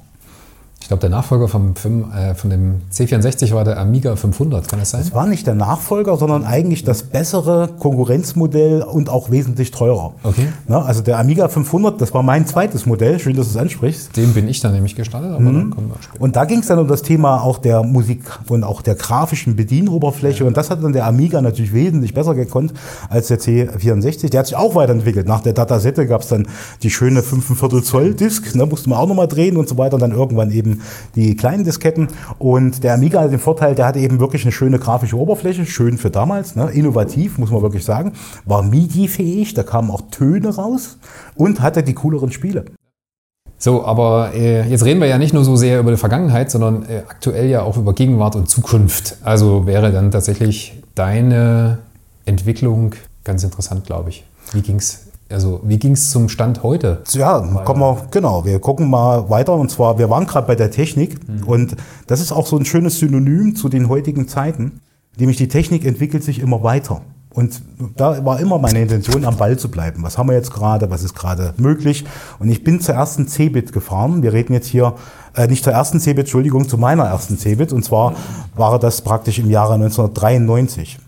Ich 0.90 0.92
glaube, 0.92 1.02
der 1.02 1.10
Nachfolger 1.10 1.46
vom, 1.46 1.74
äh, 2.12 2.34
von 2.34 2.50
dem 2.50 2.80
C64 2.92 3.54
war 3.54 3.62
der 3.62 3.78
Amiga 3.78 4.16
500, 4.16 4.66
kann 4.66 4.80
das 4.80 4.90
sein? 4.90 5.02
Das 5.02 5.14
war 5.14 5.28
nicht 5.28 5.46
der 5.46 5.54
Nachfolger, 5.54 6.16
sondern 6.16 6.42
eigentlich 6.42 6.82
das 6.82 7.04
bessere 7.04 7.68
Konkurrenzmodell 7.78 8.82
und 8.82 9.08
auch 9.08 9.30
wesentlich 9.30 9.70
teurer. 9.70 10.14
Okay. 10.24 10.48
Na, 10.66 10.82
also 10.82 11.00
der 11.00 11.20
Amiga 11.20 11.46
500, 11.46 12.00
das 12.00 12.12
war 12.12 12.24
mein 12.24 12.44
zweites 12.44 12.86
Modell, 12.86 13.20
schön, 13.20 13.36
dass 13.36 13.46
du 13.46 13.50
es 13.52 13.56
ansprichst. 13.56 14.16
Dem 14.16 14.34
bin 14.34 14.48
ich 14.48 14.58
dann 14.58 14.72
nämlich 14.72 14.96
gestartet, 14.96 15.30
aber 15.30 15.38
mhm. 15.38 15.54
dann 15.54 15.70
kommen 15.70 15.88
wir 15.90 16.02
später. 16.02 16.20
Und 16.20 16.34
da 16.34 16.44
ging 16.44 16.58
es 16.58 16.66
dann 16.66 16.80
um 16.80 16.88
das 16.88 17.02
Thema 17.02 17.40
auch 17.40 17.58
der 17.58 17.84
Musik 17.84 18.24
und 18.48 18.64
auch 18.64 18.82
der 18.82 18.96
grafischen 18.96 19.54
Bedienoberfläche 19.54 20.42
ja. 20.42 20.48
und 20.48 20.56
das 20.56 20.70
hat 20.70 20.82
dann 20.82 20.92
der 20.92 21.06
Amiga 21.06 21.40
natürlich 21.40 21.72
wesentlich 21.72 22.14
besser 22.14 22.34
gekonnt 22.34 22.74
als 23.08 23.28
der 23.28 23.38
C64. 23.38 24.28
Der 24.30 24.40
hat 24.40 24.48
sich 24.48 24.56
auch 24.56 24.74
weiterentwickelt. 24.74 25.28
Nach 25.28 25.40
der 25.40 25.52
Datasette 25.52 26.08
gab 26.08 26.22
es 26.22 26.28
dann 26.30 26.48
die 26.82 26.90
schöne 26.90 27.20
5,25 27.20 27.82
Zoll 27.84 28.14
Disk, 28.14 28.52
da 28.54 28.66
musste 28.66 28.90
man 28.90 28.98
auch 28.98 29.06
nochmal 29.06 29.28
drehen 29.28 29.56
und 29.56 29.68
so 29.68 29.78
weiter 29.78 29.94
und 29.94 30.00
dann 30.00 30.10
irgendwann 30.10 30.50
eben 30.50 30.79
die 31.14 31.36
kleinen 31.36 31.64
Disketten. 31.64 32.08
Und 32.38 32.84
der 32.84 32.94
Amiga 32.94 33.20
hat 33.20 33.32
den 33.32 33.38
Vorteil, 33.38 33.74
der 33.74 33.86
hatte 33.86 33.98
eben 33.98 34.20
wirklich 34.20 34.42
eine 34.42 34.52
schöne 34.52 34.78
grafische 34.78 35.16
Oberfläche, 35.16 35.66
schön 35.66 35.98
für 35.98 36.10
damals, 36.10 36.56
ne? 36.56 36.70
innovativ, 36.70 37.38
muss 37.38 37.50
man 37.50 37.62
wirklich 37.62 37.84
sagen. 37.84 38.12
War 38.44 38.62
MIDI-fähig, 38.62 39.54
da 39.54 39.62
kamen 39.62 39.90
auch 39.90 40.02
Töne 40.10 40.54
raus 40.54 40.98
und 41.34 41.60
hatte 41.60 41.82
die 41.82 41.94
cooleren 41.94 42.32
Spiele. 42.32 42.64
So, 43.62 43.84
aber 43.84 44.32
äh, 44.34 44.66
jetzt 44.68 44.86
reden 44.86 45.00
wir 45.00 45.06
ja 45.06 45.18
nicht 45.18 45.34
nur 45.34 45.44
so 45.44 45.54
sehr 45.54 45.80
über 45.80 45.90
die 45.90 45.98
Vergangenheit, 45.98 46.50
sondern 46.50 46.84
äh, 46.84 47.02
aktuell 47.06 47.46
ja 47.50 47.62
auch 47.62 47.76
über 47.76 47.92
Gegenwart 47.92 48.34
und 48.34 48.48
Zukunft. 48.48 49.18
Also 49.22 49.66
wäre 49.66 49.92
dann 49.92 50.10
tatsächlich 50.10 50.82
deine 50.94 51.78
Entwicklung 52.24 52.94
ganz 53.22 53.44
interessant, 53.44 53.84
glaube 53.84 54.08
ich. 54.08 54.24
Wie 54.52 54.62
ging 54.62 54.76
es 54.76 55.09
also 55.30 55.60
wie 55.64 55.78
ging 55.78 55.92
es 55.92 56.10
zum 56.10 56.28
Stand 56.28 56.62
heute? 56.62 57.02
Ja, 57.12 57.40
kommen 57.64 57.80
wir, 57.80 58.06
genau, 58.10 58.44
wir 58.44 58.58
gucken 58.58 58.90
mal 58.90 59.30
weiter. 59.30 59.54
Und 59.54 59.70
zwar, 59.70 59.98
wir 59.98 60.10
waren 60.10 60.26
gerade 60.26 60.46
bei 60.46 60.56
der 60.56 60.70
Technik 60.70 61.16
mhm. 61.28 61.44
und 61.44 61.76
das 62.06 62.20
ist 62.20 62.32
auch 62.32 62.46
so 62.46 62.56
ein 62.56 62.64
schönes 62.64 62.98
Synonym 62.98 63.54
zu 63.54 63.68
den 63.68 63.88
heutigen 63.88 64.28
Zeiten, 64.28 64.80
nämlich 65.16 65.36
die 65.36 65.48
Technik 65.48 65.84
entwickelt 65.84 66.24
sich 66.24 66.40
immer 66.40 66.62
weiter. 66.62 67.02
Und 67.32 67.62
da 67.96 68.24
war 68.24 68.40
immer 68.40 68.58
meine 68.58 68.82
Intention, 68.82 69.24
am 69.24 69.36
Ball 69.36 69.56
zu 69.56 69.70
bleiben. 69.70 70.02
Was 70.02 70.18
haben 70.18 70.28
wir 70.28 70.34
jetzt 70.34 70.52
gerade? 70.52 70.90
Was 70.90 71.04
ist 71.04 71.14
gerade 71.14 71.54
möglich? 71.58 72.04
Und 72.40 72.48
ich 72.48 72.64
bin 72.64 72.80
zur 72.80 72.96
ersten 72.96 73.28
Cebit 73.28 73.72
gefahren. 73.72 74.24
Wir 74.24 74.32
reden 74.32 74.52
jetzt 74.52 74.66
hier 74.66 74.94
äh, 75.36 75.46
nicht 75.46 75.62
zur 75.62 75.72
ersten 75.72 76.00
Cebit, 76.00 76.24
Entschuldigung, 76.24 76.68
zu 76.68 76.76
meiner 76.76 77.04
ersten 77.04 77.38
Cebit. 77.38 77.72
Und 77.72 77.84
zwar 77.84 78.14
war 78.56 78.80
das 78.80 79.02
praktisch 79.02 79.38
im 79.38 79.48
Jahre 79.48 79.74
1993. 79.74 80.98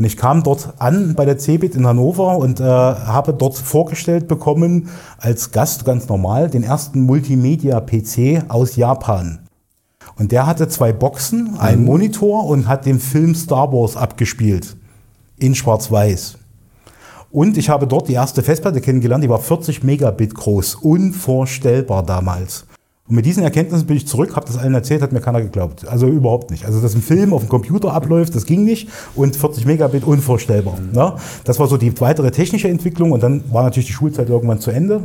Und 0.00 0.06
ich 0.06 0.16
kam 0.16 0.42
dort 0.42 0.72
an 0.78 1.14
bei 1.14 1.26
der 1.26 1.36
CeBIT 1.36 1.74
in 1.74 1.86
Hannover 1.86 2.38
und 2.38 2.58
äh, 2.58 2.64
habe 2.64 3.34
dort 3.34 3.58
vorgestellt 3.58 4.28
bekommen, 4.28 4.88
als 5.18 5.50
Gast 5.50 5.84
ganz 5.84 6.08
normal, 6.08 6.48
den 6.48 6.62
ersten 6.62 7.02
Multimedia-PC 7.02 8.44
aus 8.48 8.76
Japan. 8.76 9.40
Und 10.16 10.32
der 10.32 10.46
hatte 10.46 10.68
zwei 10.68 10.94
Boxen, 10.94 11.58
einen 11.58 11.82
mhm. 11.82 11.86
Monitor 11.86 12.46
und 12.46 12.66
hat 12.66 12.86
den 12.86 12.98
Film 12.98 13.34
Star 13.34 13.74
Wars 13.74 13.94
abgespielt. 13.94 14.74
In 15.36 15.54
Schwarz-Weiß. 15.54 16.38
Und 17.30 17.58
ich 17.58 17.68
habe 17.68 17.86
dort 17.86 18.08
die 18.08 18.14
erste 18.14 18.42
Festplatte 18.42 18.80
kennengelernt, 18.80 19.22
die 19.22 19.28
war 19.28 19.40
40 19.40 19.84
Megabit 19.84 20.34
groß. 20.34 20.76
Unvorstellbar 20.76 22.04
damals. 22.06 22.64
Und 23.10 23.16
mit 23.16 23.26
diesen 23.26 23.42
Erkenntnissen 23.42 23.86
bin 23.86 23.96
ich 23.96 24.06
zurück, 24.06 24.36
habe 24.36 24.46
das 24.46 24.56
allen 24.56 24.72
erzählt, 24.72 25.02
hat 25.02 25.10
mir 25.10 25.20
keiner 25.20 25.42
geglaubt. 25.42 25.86
Also 25.88 26.06
überhaupt 26.06 26.52
nicht. 26.52 26.64
Also 26.64 26.80
dass 26.80 26.94
ein 26.94 27.02
Film 27.02 27.34
auf 27.34 27.42
dem 27.42 27.48
Computer 27.48 27.92
abläuft, 27.92 28.36
das 28.36 28.46
ging 28.46 28.64
nicht. 28.64 28.88
Und 29.16 29.34
40 29.34 29.66
Megabit 29.66 30.04
unvorstellbar. 30.04 30.78
Mhm. 30.78 30.92
Ne? 30.92 31.14
Das 31.44 31.58
war 31.58 31.66
so 31.66 31.76
die 31.76 32.00
weitere 32.00 32.30
technische 32.30 32.68
Entwicklung. 32.68 33.10
Und 33.10 33.22
dann 33.22 33.42
war 33.52 33.64
natürlich 33.64 33.88
die 33.88 33.92
Schulzeit 33.92 34.28
irgendwann 34.28 34.60
zu 34.60 34.70
Ende. 34.70 35.02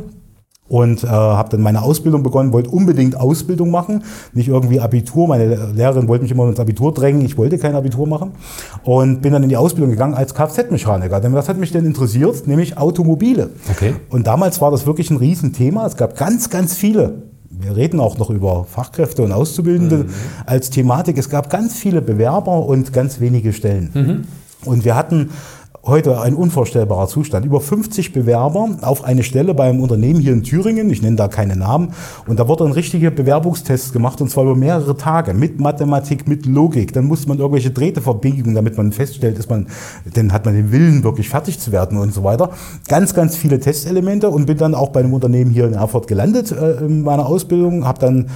Und 0.68 1.04
äh, 1.04 1.06
habe 1.06 1.48
dann 1.50 1.60
meine 1.60 1.82
Ausbildung 1.82 2.22
begonnen, 2.22 2.52
wollte 2.52 2.70
unbedingt 2.70 3.16
Ausbildung 3.16 3.70
machen, 3.70 4.02
nicht 4.32 4.48
irgendwie 4.48 4.80
Abitur. 4.80 5.28
Meine 5.28 5.72
Lehrerin 5.72 6.08
wollte 6.08 6.22
mich 6.22 6.32
immer 6.32 6.48
ins 6.48 6.58
Abitur 6.58 6.92
drängen, 6.92 7.24
ich 7.24 7.38
wollte 7.38 7.56
kein 7.58 7.76
Abitur 7.76 8.06
machen. 8.08 8.32
Und 8.82 9.22
bin 9.22 9.32
dann 9.32 9.44
in 9.44 9.48
die 9.48 9.56
Ausbildung 9.56 9.90
gegangen 9.90 10.14
als 10.14 10.34
Kfz-Mechaniker. 10.34 11.20
Denn 11.20 11.34
was 11.34 11.48
hat 11.48 11.58
mich 11.58 11.70
denn 11.70 11.86
interessiert? 11.86 12.48
Nämlich 12.48 12.78
Automobile. 12.78 13.50
Okay. 13.70 13.94
Und 14.10 14.26
damals 14.26 14.60
war 14.60 14.72
das 14.72 14.86
wirklich 14.86 15.10
ein 15.10 15.18
Riesenthema. 15.18 15.86
Es 15.86 15.96
gab 15.96 16.16
ganz, 16.16 16.50
ganz 16.50 16.74
viele 16.74 17.25
wir 17.58 17.76
reden 17.76 18.00
auch 18.00 18.18
noch 18.18 18.30
über 18.30 18.64
Fachkräfte 18.64 19.22
und 19.22 19.32
Auszubildende 19.32 20.04
mhm. 20.04 20.10
als 20.44 20.70
Thematik. 20.70 21.18
Es 21.18 21.30
gab 21.30 21.50
ganz 21.50 21.76
viele 21.76 22.02
Bewerber 22.02 22.66
und 22.66 22.92
ganz 22.92 23.20
wenige 23.20 23.52
Stellen. 23.52 23.90
Mhm. 23.94 24.24
Und 24.64 24.84
wir 24.84 24.94
hatten 24.94 25.30
heute 25.86 26.20
ein 26.20 26.34
unvorstellbarer 26.34 27.06
Zustand. 27.06 27.46
Über 27.46 27.60
50 27.60 28.12
Bewerber 28.12 28.76
auf 28.82 29.04
eine 29.04 29.22
Stelle 29.22 29.54
beim 29.54 29.80
Unternehmen 29.80 30.20
hier 30.20 30.32
in 30.32 30.42
Thüringen, 30.42 30.90
ich 30.90 31.00
nenne 31.00 31.16
da 31.16 31.28
keine 31.28 31.56
Namen, 31.56 31.92
und 32.26 32.40
da 32.40 32.48
wurde 32.48 32.64
ein 32.64 32.72
richtiger 32.72 33.10
Bewerbungstest 33.10 33.92
gemacht 33.92 34.20
und 34.20 34.30
zwar 34.30 34.44
über 34.44 34.56
mehrere 34.56 34.96
Tage 34.96 35.32
mit 35.32 35.60
Mathematik, 35.60 36.26
mit 36.26 36.44
Logik. 36.46 36.92
Dann 36.92 37.04
musste 37.04 37.28
man 37.28 37.38
irgendwelche 37.38 37.70
Drähte 37.70 38.00
verbiegen, 38.00 38.54
damit 38.54 38.76
man 38.76 38.92
feststellt, 38.92 39.38
ist 39.38 39.48
man, 39.48 39.68
dann 40.12 40.32
hat 40.32 40.44
man 40.44 40.54
den 40.54 40.72
Willen, 40.72 41.04
wirklich 41.04 41.28
fertig 41.28 41.60
zu 41.60 41.70
werden 41.70 41.98
und 41.98 42.12
so 42.12 42.24
weiter. 42.24 42.50
Ganz, 42.88 43.14
ganz 43.14 43.36
viele 43.36 43.60
Testelemente 43.60 44.28
und 44.30 44.46
bin 44.46 44.58
dann 44.58 44.74
auch 44.74 44.88
bei 44.88 45.00
einem 45.00 45.14
Unternehmen 45.14 45.50
hier 45.50 45.66
in 45.66 45.74
Erfurt 45.74 46.08
gelandet 46.08 46.50
äh, 46.50 46.84
in 46.84 47.02
meiner 47.02 47.26
Ausbildung, 47.26 47.86
habe 47.86 48.00
dann 48.00 48.26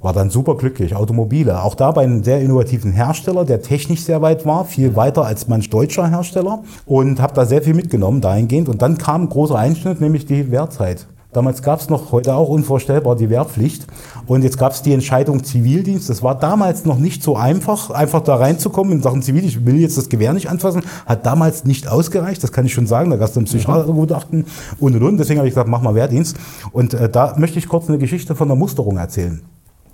war 0.00 0.12
dann 0.12 0.30
super 0.30 0.56
glücklich. 0.56 0.96
Automobile, 0.96 1.62
auch 1.62 1.74
da 1.74 1.92
bei 1.92 2.02
einem 2.02 2.24
sehr 2.24 2.40
innovativen 2.40 2.92
Hersteller, 2.92 3.44
der 3.44 3.62
technisch 3.62 4.02
sehr 4.02 4.22
weit 4.22 4.46
war, 4.46 4.64
viel 4.64 4.96
weiter 4.96 5.24
als 5.24 5.46
manch 5.46 5.70
deutscher 5.70 6.08
Hersteller 6.08 6.62
und 6.86 7.20
habe 7.20 7.34
da 7.34 7.44
sehr 7.44 7.62
viel 7.62 7.74
mitgenommen 7.74 8.20
dahingehend. 8.20 8.68
Und 8.68 8.82
dann 8.82 8.98
kam 8.98 9.24
ein 9.24 9.28
großer 9.28 9.56
Einschnitt, 9.56 10.00
nämlich 10.00 10.26
die 10.26 10.50
Wehrzeit. 10.50 11.06
Damals 11.32 11.62
gab 11.62 11.78
es 11.78 11.88
noch, 11.88 12.10
heute 12.10 12.34
auch 12.34 12.48
unvorstellbar, 12.48 13.14
die 13.14 13.30
Wehrpflicht. 13.30 13.86
Und 14.26 14.42
jetzt 14.42 14.58
gab 14.58 14.72
es 14.72 14.82
die 14.82 14.92
Entscheidung 14.92 15.44
Zivildienst. 15.44 16.10
Das 16.10 16.24
war 16.24 16.36
damals 16.36 16.84
noch 16.84 16.98
nicht 16.98 17.22
so 17.22 17.36
einfach, 17.36 17.90
einfach 17.90 18.20
da 18.20 18.34
reinzukommen 18.34 18.94
in 18.94 19.02
Sachen 19.02 19.22
Zivildienst. 19.22 19.58
Ich 19.58 19.66
will 19.66 19.76
jetzt 19.76 19.96
das 19.96 20.08
Gewehr 20.08 20.32
nicht 20.32 20.50
anfassen. 20.50 20.82
Hat 21.06 21.24
damals 21.26 21.64
nicht 21.64 21.86
ausgereicht, 21.86 22.42
das 22.42 22.50
kann 22.50 22.66
ich 22.66 22.72
schon 22.72 22.88
sagen. 22.88 23.10
Da 23.10 23.16
gab 23.16 23.28
es 23.28 23.34
dann 23.34 23.44
Psychiatergutachten 23.44 24.46
und 24.80 24.96
und 24.96 25.02
und. 25.04 25.18
Deswegen 25.18 25.38
habe 25.38 25.46
ich 25.46 25.54
gesagt, 25.54 25.68
mach 25.68 25.82
mal 25.82 25.94
Wehrdienst. 25.94 26.36
Und 26.72 26.94
äh, 26.94 27.08
da 27.08 27.36
möchte 27.38 27.60
ich 27.60 27.68
kurz 27.68 27.88
eine 27.88 27.98
Geschichte 27.98 28.34
von 28.34 28.48
der 28.48 28.56
Musterung 28.56 28.96
erzählen. 28.96 29.40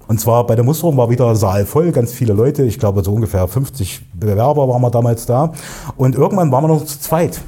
Und 0.09 0.21
zwar 0.21 0.47
bei 0.47 0.55
der 0.55 0.65
Musterung 0.65 0.97
war 0.97 1.11
wieder 1.11 1.35
Saal 1.35 1.67
voll, 1.67 1.91
ganz 1.93 2.13
viele 2.13 2.33
Leute. 2.33 2.63
Ich 2.65 2.79
glaube, 2.79 3.03
so 3.03 3.13
ungefähr 3.13 3.47
50 3.47 4.03
Bewerber 4.15 4.69
waren 4.69 4.81
wir 4.81 4.91
damals 4.91 5.27
da. 5.27 5.53
Und 5.97 6.15
irgendwann 6.15 6.53
waren 6.53 6.65
wir 6.65 6.69
noch 6.69 6.85
zu 6.85 7.01
zweit. 7.01 7.41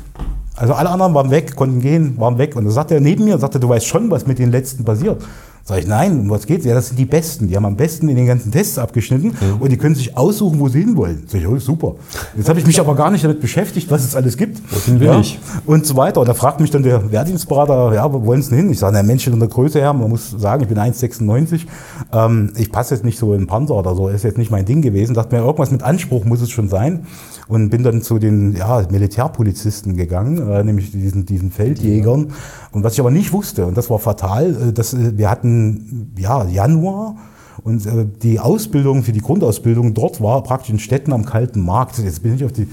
Also 0.57 0.75
alle 0.75 0.91
anderen 0.91 1.15
waren 1.15 1.31
weg, 1.31 1.55
konnten 1.55 1.81
gehen, 1.81 2.19
waren 2.19 2.37
weg. 2.37 2.57
Und 2.57 2.65
da 2.65 2.71
sagte 2.71 2.95
er 2.95 3.00
neben 3.00 3.25
mir, 3.25 3.38
sagte, 3.38 3.61
du 3.61 3.69
weißt 3.69 3.87
schon, 3.87 4.11
was 4.11 4.27
mit 4.27 4.41
den 4.41 4.50
letzten 4.50 4.85
passiert. 4.85 5.23
Sag 5.68 5.80
ich, 5.80 5.87
nein, 5.87 6.20
um 6.20 6.30
was 6.30 6.46
geht's? 6.46 6.64
Ja, 6.64 6.72
das 6.72 6.88
sind 6.88 6.98
die 6.98 7.04
Besten. 7.04 7.46
Die 7.46 7.54
haben 7.54 7.66
am 7.66 7.76
besten 7.76 8.08
in 8.08 8.16
den 8.16 8.26
ganzen 8.26 8.50
Tests 8.50 8.78
abgeschnitten 8.78 9.37
mhm. 9.38 9.60
und 9.60 9.70
die 9.70 9.76
können 9.76 9.94
sich 9.94 10.16
aussuchen, 10.16 10.58
wo 10.60 10.68
sie 10.70 10.80
hinwollen. 10.80 11.25
Sag 11.26 11.42
ich, 11.42 11.46
oh, 11.46 11.58
super. 11.58 11.96
Jetzt 12.34 12.48
habe 12.48 12.58
ich 12.58 12.66
mich 12.66 12.80
aber 12.80 12.94
gar 12.94 13.10
nicht 13.10 13.22
damit 13.22 13.42
beschäftigt, 13.42 13.90
was 13.90 14.02
es 14.02 14.16
alles 14.16 14.38
gibt. 14.38 14.62
Wohin 14.72 14.98
will 14.98 15.08
ja, 15.08 15.20
ich? 15.20 15.38
Und 15.66 15.84
so 15.84 15.94
weiter. 15.94 16.20
Und 16.20 16.26
da 16.26 16.32
fragt 16.32 16.60
mich 16.60 16.70
dann 16.70 16.84
der 16.84 17.12
Wehrdienstberater, 17.12 17.92
ja, 17.92 18.10
wo 18.10 18.25
wollen 18.25 18.40
Sie 18.40 18.48
denn 18.48 18.60
hin? 18.60 18.70
Ich 18.70 18.78
sage, 18.78 18.94
na 18.96 19.02
Mensch, 19.02 19.26
in 19.26 19.38
der 19.38 19.48
Größe 19.50 19.78
her, 19.78 19.92
man 19.92 20.08
muss 20.08 20.30
sagen, 20.30 20.62
ich 20.62 20.68
bin 20.68 20.78
1,96. 20.78 21.66
Ähm, 22.14 22.50
ich 22.56 22.72
passe 22.72 22.94
jetzt 22.94 23.04
nicht 23.04 23.18
so 23.18 23.34
in 23.34 23.46
Panzer 23.46 23.75
oder 23.75 23.94
so, 23.94 24.08
ist 24.08 24.25
jetzt 24.25 24.38
nicht 24.38 24.50
mein 24.50 24.64
Ding 24.64 24.80
gewesen. 24.80 25.12
Dachte 25.12 25.37
mir, 25.37 25.42
irgendwas 25.42 25.70
mit 25.70 25.82
Anspruch 25.82 26.25
muss 26.25 26.40
es 26.40 26.48
schon 26.48 26.70
sein. 26.70 27.04
Und 27.49 27.71
bin 27.71 27.83
dann 27.83 28.02
zu 28.02 28.19
den 28.19 28.55
ja, 28.55 28.87
Militärpolizisten 28.90 29.97
gegangen, 29.97 30.38
äh, 30.50 30.62
nämlich 30.62 30.93
diesen, 30.93 31.25
diesen 31.25 31.50
Feldjägern. 31.50 32.33
Und 32.73 32.85
was 32.85 32.93
ich 32.93 33.00
aber 33.00 33.11
nicht 33.11 33.33
wusste, 33.33 33.67
und 33.67 33.76
das 33.76 33.88
war 33.88 33.99
fatal, 33.99 34.69
äh, 34.69 34.73
dass 34.73 34.93
äh, 34.93 35.17
wir 35.17 35.31
hatten 35.31 36.12
ja 36.19 36.47
Januar 36.47 37.17
und 37.62 37.87
äh, 37.87 38.07
die 38.23 38.38
Ausbildung 38.38 39.02
für 39.02 39.12
die 39.12 39.21
Grundausbildung 39.21 39.95
dort 39.95 40.21
war 40.21 40.43
praktisch 40.43 40.71
in 40.71 40.78
Städten 40.78 41.12
am 41.12 41.25
Kalten 41.25 41.61
Markt. 41.61 41.99
Jetzt 41.99 42.23
bin 42.23 42.35
ich 42.35 42.45
auf 42.45 42.52
die 42.52 42.69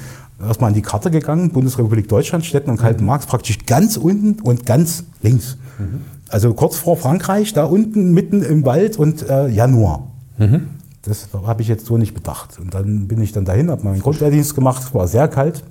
erstmal 0.46 0.70
an 0.70 0.74
die 0.74 0.82
Karte 0.82 1.12
gegangen, 1.12 1.52
Bundesrepublik 1.52 2.08
Deutschland, 2.08 2.46
Städten 2.46 2.70
am 2.70 2.78
Kalten 2.78 3.02
mhm. 3.02 3.08
Markt, 3.08 3.28
praktisch 3.28 3.66
ganz 3.66 3.98
unten 3.98 4.42
und 4.42 4.66
ganz 4.66 5.06
links. 5.22 5.58
Mhm. 5.80 6.02
Also 6.30 6.54
kurz 6.54 6.78
vor 6.78 6.98
Frankreich, 6.98 7.54
da 7.54 7.66
unten 7.66 8.14
mitten 8.14 8.42
im 8.44 8.66
Wald 8.66 8.98
und 8.98 9.28
äh, 9.30 9.48
Januar. 9.48 10.08
Mhm. 10.38 10.68
Das 11.06 11.30
habe 11.46 11.62
ich 11.62 11.68
jetzt 11.68 11.86
so 11.86 11.98
nicht 11.98 12.14
bedacht. 12.14 12.60
Und 12.60 12.74
dann 12.74 13.08
bin 13.08 13.22
ich 13.22 13.32
dann 13.32 13.46
dahin, 13.46 13.70
habe 13.70 13.84
meinen 13.84 14.02
Grundwehrdienst 14.02 14.56
gemacht, 14.56 14.94
war 14.94 15.08
sehr 15.08 15.28
kalt, 15.28 15.64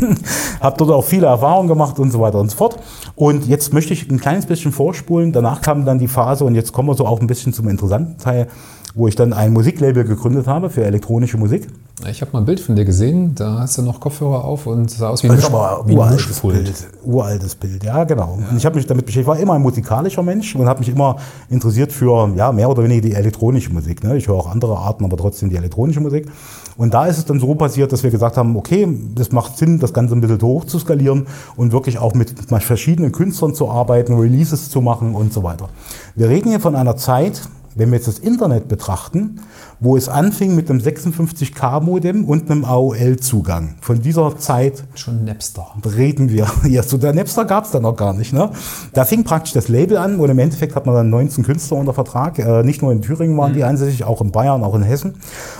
habe 0.60 0.76
dort 0.78 0.90
auch 0.90 1.04
viele 1.04 1.26
Erfahrungen 1.26 1.68
gemacht 1.68 1.98
und 1.98 2.10
so 2.10 2.20
weiter 2.20 2.38
und 2.40 2.50
so 2.50 2.56
fort. 2.56 2.78
Und 3.14 3.46
jetzt 3.46 3.72
möchte 3.72 3.92
ich 3.92 4.10
ein 4.10 4.18
kleines 4.18 4.46
bisschen 4.46 4.72
vorspulen. 4.72 5.32
Danach 5.32 5.60
kam 5.60 5.84
dann 5.84 5.98
die 5.98 6.08
Phase 6.08 6.44
und 6.44 6.54
jetzt 6.54 6.72
kommen 6.72 6.88
wir 6.88 6.94
so 6.94 7.06
auch 7.06 7.20
ein 7.20 7.26
bisschen 7.26 7.52
zum 7.52 7.68
interessanten 7.68 8.18
Teil, 8.18 8.48
wo 8.94 9.08
ich 9.08 9.16
dann 9.16 9.32
ein 9.32 9.52
Musiklabel 9.52 10.04
gegründet 10.04 10.46
habe 10.46 10.70
für 10.70 10.84
elektronische 10.84 11.38
Musik. 11.38 11.68
Ich 12.08 12.20
habe 12.20 12.32
mal 12.32 12.40
ein 12.40 12.44
Bild 12.44 12.58
von 12.58 12.74
dir 12.74 12.84
gesehen, 12.84 13.34
da 13.34 13.60
hast 13.60 13.78
du 13.78 13.82
noch 13.82 14.00
Kopfhörer 14.00 14.44
auf 14.44 14.66
und 14.66 14.90
sah 14.90 15.10
aus 15.10 15.22
wie 15.22 15.28
ein, 15.28 15.36
Misch, 15.36 15.44
wie 15.44 15.92
ein 15.92 15.98
uraltes 15.98 16.40
Bild. 16.40 16.88
Uraltes 17.04 17.54
Bild, 17.54 17.84
ja 17.84 18.02
genau. 18.04 18.38
Ja. 18.40 18.56
Ich 18.56 18.66
habe 18.66 18.76
mich 18.76 18.86
damit 18.86 19.06
beschäftigt, 19.06 19.22
ich 19.22 19.28
war 19.28 19.38
immer 19.38 19.54
ein 19.54 19.62
musikalischer 19.62 20.22
Mensch 20.22 20.56
und 20.56 20.66
habe 20.66 20.80
mich 20.80 20.88
immer 20.88 21.16
interessiert 21.48 21.92
für 21.92 22.28
ja, 22.34 22.50
mehr 22.50 22.68
oder 22.68 22.82
weniger 22.82 23.02
die 23.02 23.12
elektronische 23.12 23.72
Musik. 23.72 24.02
Ne? 24.02 24.16
Ich 24.16 24.26
höre 24.26 24.34
auch 24.34 24.50
andere 24.50 24.76
Arten, 24.76 25.04
aber 25.04 25.16
trotzdem 25.16 25.48
die 25.48 25.56
elektronische 25.56 26.00
Musik. 26.00 26.28
Und 26.76 26.92
da 26.94 27.06
ist 27.06 27.18
es 27.18 27.24
dann 27.24 27.38
so 27.38 27.54
passiert, 27.54 27.92
dass 27.92 28.02
wir 28.02 28.10
gesagt 28.10 28.36
haben, 28.36 28.56
okay, 28.56 28.88
das 29.14 29.30
macht 29.30 29.58
Sinn, 29.58 29.78
das 29.78 29.92
Ganze 29.92 30.14
ein 30.14 30.20
bisschen 30.20 30.40
hoch 30.42 30.64
zu 30.64 30.78
skalieren 30.78 31.26
und 31.56 31.72
wirklich 31.72 31.98
auch 31.98 32.14
mit 32.14 32.34
verschiedenen 32.60 33.12
Künstlern 33.12 33.54
zu 33.54 33.70
arbeiten, 33.70 34.14
Releases 34.14 34.70
zu 34.70 34.80
machen 34.80 35.14
und 35.14 35.32
so 35.32 35.42
weiter. 35.42 35.68
Wir 36.16 36.28
reden 36.28 36.48
hier 36.48 36.60
von 36.60 36.74
einer 36.74 36.96
Zeit, 36.96 37.42
wenn 37.74 37.90
wir 37.90 37.96
jetzt 37.96 38.08
das 38.08 38.18
Internet 38.18 38.68
betrachten, 38.68 39.40
wo 39.80 39.96
es 39.96 40.08
anfing 40.08 40.54
mit 40.54 40.70
einem 40.70 40.80
56K-Modem 40.80 42.24
und 42.24 42.50
einem 42.50 42.64
AOL-Zugang. 42.64 43.74
Von 43.80 44.00
dieser 44.00 44.36
Zeit 44.38 44.84
schon 44.94 45.24
Napster. 45.24 45.66
Reden 45.84 46.30
wir. 46.30 46.46
Ja, 46.72 46.82
so 46.82 46.96
der 46.96 47.12
Napster 47.12 47.44
gab 47.44 47.64
es 47.64 47.72
dann 47.72 47.82
noch 47.82 47.96
gar 47.96 48.14
nicht. 48.14 48.32
Ne? 48.32 48.50
Da 48.94 49.04
fing 49.04 49.24
praktisch 49.24 49.52
das 49.52 49.68
Label 49.68 49.98
an 49.98 50.20
und 50.20 50.30
im 50.30 50.38
Endeffekt 50.38 50.74
hat 50.74 50.86
man 50.86 50.94
dann 50.94 51.10
19 51.10 51.44
Künstler 51.44 51.76
unter 51.76 51.92
Vertrag. 51.92 52.38
Äh, 52.38 52.62
nicht 52.62 52.80
nur 52.80 52.92
in 52.92 53.02
Thüringen 53.02 53.36
waren 53.36 53.50
mhm. 53.50 53.56
die 53.56 53.64
ansässig, 53.64 54.04
auch 54.04 54.20
in 54.22 54.30
Bayern, 54.30 54.62
auch 54.62 54.74
in 54.74 54.82
Hessen. 54.82 55.14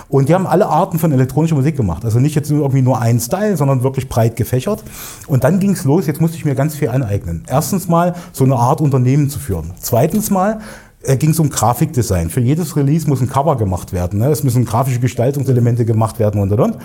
Und 0.07 0.29
die 0.29 0.33
haben 0.33 0.47
alle 0.47 0.67
Arten 0.67 0.97
von 0.97 1.11
elektronischer 1.11 1.55
Musik 1.55 1.75
gemacht. 1.75 2.05
Also 2.05 2.19
nicht 2.19 2.35
jetzt 2.35 2.49
irgendwie 2.49 2.81
nur 2.81 3.01
einen 3.01 3.19
Style, 3.19 3.57
sondern 3.57 3.83
wirklich 3.83 4.09
breit 4.09 4.35
gefächert. 4.37 4.83
Und 5.27 5.43
dann 5.43 5.59
ging 5.59 5.71
es 5.71 5.83
los, 5.83 6.07
jetzt 6.07 6.21
musste 6.21 6.37
ich 6.37 6.45
mir 6.45 6.55
ganz 6.55 6.75
viel 6.75 6.89
aneignen. 6.89 7.43
Erstens 7.47 7.87
mal 7.87 8.15
so 8.31 8.45
eine 8.45 8.55
Art 8.55 8.81
Unternehmen 8.81 9.29
zu 9.29 9.39
führen. 9.39 9.71
Zweitens 9.79 10.31
mal 10.31 10.59
ging 11.03 11.31
es 11.31 11.39
um 11.39 11.49
Grafikdesign. 11.49 12.29
Für 12.29 12.39
jedes 12.39 12.75
Release 12.75 13.09
muss 13.09 13.21
ein 13.21 13.29
Cover 13.29 13.57
gemacht 13.57 13.91
werden. 13.91 14.19
Ne? 14.19 14.27
Es 14.27 14.43
müssen 14.43 14.63
grafische 14.65 14.99
Gestaltungselemente 14.99 15.85
gemacht 15.85 16.17
werden 16.17 16.41
und 16.41 16.51
und 16.51 16.59
und. 16.59 16.77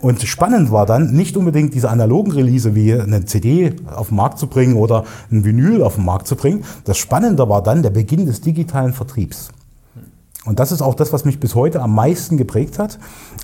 Und 0.00 0.22
spannend 0.22 0.72
war 0.72 0.86
dann 0.86 1.12
nicht 1.12 1.36
unbedingt 1.36 1.74
diese 1.74 1.90
analogen 1.90 2.32
Release 2.32 2.74
wie 2.74 2.94
eine 2.94 3.24
CD 3.26 3.74
auf 3.94 4.08
den 4.08 4.16
Markt 4.16 4.38
zu 4.38 4.46
bringen 4.46 4.76
oder 4.76 5.04
ein 5.30 5.44
Vinyl 5.44 5.82
auf 5.82 5.96
den 5.96 6.04
Markt 6.04 6.26
zu 6.26 6.36
bringen. 6.36 6.64
Das 6.84 6.96
Spannende 6.96 7.48
war 7.48 7.62
dann 7.62 7.82
der 7.82 7.90
Beginn 7.90 8.26
des 8.26 8.40
digitalen 8.40 8.94
Vertriebs. 8.94 9.50
Und 10.46 10.60
das 10.60 10.72
ist 10.72 10.80
auch 10.80 10.94
das, 10.94 11.12
was 11.12 11.24
mich 11.24 11.40
bis 11.40 11.54
heute 11.54 11.82
am 11.82 11.94
meisten 11.94 12.36
geprägt 12.36 12.78
hat 12.78 12.98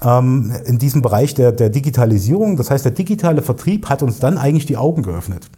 ähm, 0.05 0.53
in 0.65 0.79
diesem 0.79 1.03
Bereich 1.03 1.35
der, 1.35 1.53
der 1.53 1.69
Digitalisierung. 1.69 2.57
Das 2.57 2.71
heißt, 2.71 2.85
der 2.85 2.93
digitale 2.93 3.43
Vertrieb 3.43 3.89
hat 3.89 4.03
uns 4.03 4.21
dann 4.21 4.39
eigentlich 4.39 4.67
die 4.67 4.77
Augen 4.77 5.03
geöffnet. 5.03 5.51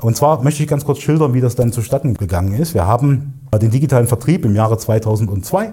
Und 0.00 0.16
zwar 0.16 0.42
möchte 0.42 0.62
ich 0.62 0.68
ganz 0.68 0.84
kurz 0.84 0.98
schildern, 0.98 1.34
wie 1.34 1.40
das 1.40 1.56
dann 1.56 1.72
zustande 1.72 2.12
gegangen 2.12 2.54
ist. 2.54 2.74
Wir 2.74 2.86
haben 2.86 3.41
den 3.58 3.70
digitalen 3.70 4.06
Vertrieb 4.06 4.44
im 4.44 4.54
Jahre 4.54 4.78
2002 4.78 5.72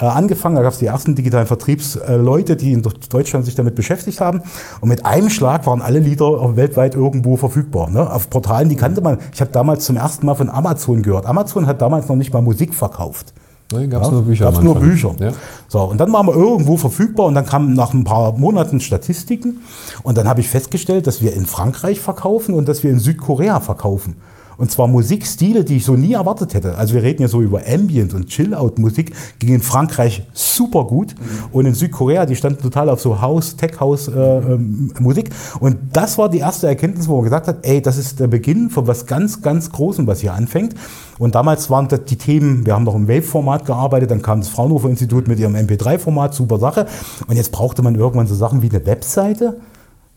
äh, 0.00 0.04
angefangen. 0.04 0.56
Da 0.56 0.62
gab 0.62 0.72
es 0.72 0.78
die 0.78 0.86
ersten 0.86 1.14
digitalen 1.14 1.46
Vertriebsleute, 1.46 2.56
die 2.56 2.72
in 2.72 2.82
Deutschland 3.10 3.44
sich 3.44 3.54
damit 3.54 3.74
beschäftigt 3.74 4.20
haben. 4.20 4.42
Und 4.80 4.88
mit 4.88 5.04
einem 5.04 5.28
Schlag 5.28 5.66
waren 5.66 5.82
alle 5.82 5.98
Lieder 5.98 6.56
weltweit 6.56 6.94
irgendwo 6.94 7.36
verfügbar. 7.36 7.90
Ne? 7.90 8.10
Auf 8.10 8.30
Portalen, 8.30 8.68
die 8.68 8.76
kannte 8.76 9.00
man. 9.00 9.18
Ich 9.32 9.40
habe 9.40 9.50
damals 9.52 9.84
zum 9.84 9.96
ersten 9.96 10.26
Mal 10.26 10.34
von 10.34 10.48
Amazon 10.48 11.02
gehört. 11.02 11.26
Amazon 11.26 11.66
hat 11.66 11.82
damals 11.82 12.08
noch 12.08 12.16
nicht 12.16 12.32
mal 12.32 12.42
Musik 12.42 12.74
verkauft. 12.74 13.34
Nein, 13.70 13.90
gab 13.90 14.02
es 14.02 14.08
ja, 14.08 14.14
nur 14.14 14.22
Bücher. 14.22 14.44
Gab's 14.46 14.60
nur 14.60 14.74
Bücher. 14.76 15.14
Ja. 15.18 15.32
So, 15.68 15.80
und 15.80 15.98
dann 15.98 16.10
waren 16.12 16.26
wir 16.26 16.34
irgendwo 16.34 16.78
verfügbar 16.78 17.26
und 17.26 17.34
dann 17.34 17.44
kamen 17.44 17.74
nach 17.74 17.92
ein 17.92 18.04
paar 18.04 18.32
Monaten 18.32 18.80
Statistiken 18.80 19.60
und 20.02 20.16
dann 20.16 20.26
habe 20.26 20.40
ich 20.40 20.48
festgestellt, 20.48 21.06
dass 21.06 21.20
wir 21.20 21.34
in 21.34 21.44
Frankreich 21.44 22.00
verkaufen 22.00 22.54
und 22.54 22.66
dass 22.66 22.82
wir 22.82 22.90
in 22.90 22.98
Südkorea 22.98 23.60
verkaufen. 23.60 24.16
Und 24.58 24.72
zwar 24.72 24.88
Musikstile, 24.88 25.62
die 25.62 25.76
ich 25.76 25.84
so 25.84 25.94
nie 25.94 26.14
erwartet 26.14 26.52
hätte. 26.52 26.76
Also 26.76 26.94
wir 26.94 27.04
reden 27.04 27.22
ja 27.22 27.28
so 27.28 27.40
über 27.40 27.62
Ambient 27.64 28.12
und 28.12 28.26
Chill-Out-Musik, 28.26 29.12
ging 29.38 29.54
in 29.54 29.62
Frankreich 29.62 30.24
super 30.32 30.84
gut. 30.84 31.14
Mhm. 31.14 31.24
Und 31.52 31.66
in 31.66 31.74
Südkorea, 31.74 32.26
die 32.26 32.34
standen 32.34 32.60
total 32.60 32.88
auf 32.88 33.00
so 33.00 33.20
House, 33.20 33.54
Tech-House-Musik. 33.54 35.28
Äh, 35.28 35.32
ähm, 35.32 35.60
und 35.60 35.76
das 35.92 36.18
war 36.18 36.28
die 36.28 36.38
erste 36.38 36.66
Erkenntnis, 36.66 37.06
wo 37.06 37.14
man 37.14 37.24
gesagt 37.24 37.46
hat, 37.46 37.58
ey, 37.62 37.80
das 37.80 37.96
ist 37.96 38.18
der 38.18 38.26
Beginn 38.26 38.68
von 38.68 38.88
was 38.88 39.06
ganz, 39.06 39.42
ganz 39.42 39.70
Großem, 39.70 40.08
was 40.08 40.20
hier 40.20 40.34
anfängt. 40.34 40.74
Und 41.20 41.36
damals 41.36 41.70
waren 41.70 41.86
das 41.86 42.04
die 42.04 42.16
Themen, 42.16 42.66
wir 42.66 42.74
haben 42.74 42.84
noch 42.84 42.96
im 42.96 43.06
Wave-Format 43.06 43.64
gearbeitet, 43.64 44.10
dann 44.10 44.22
kam 44.22 44.40
das 44.40 44.48
Fraunhofer-Institut 44.48 45.28
mit 45.28 45.38
ihrem 45.38 45.54
MP3-Format, 45.54 46.34
super 46.34 46.58
Sache. 46.58 46.86
Und 47.28 47.36
jetzt 47.36 47.52
brauchte 47.52 47.82
man 47.82 47.94
irgendwann 47.94 48.26
so 48.26 48.34
Sachen 48.34 48.62
wie 48.62 48.70
eine 48.70 48.84
Webseite 48.86 49.60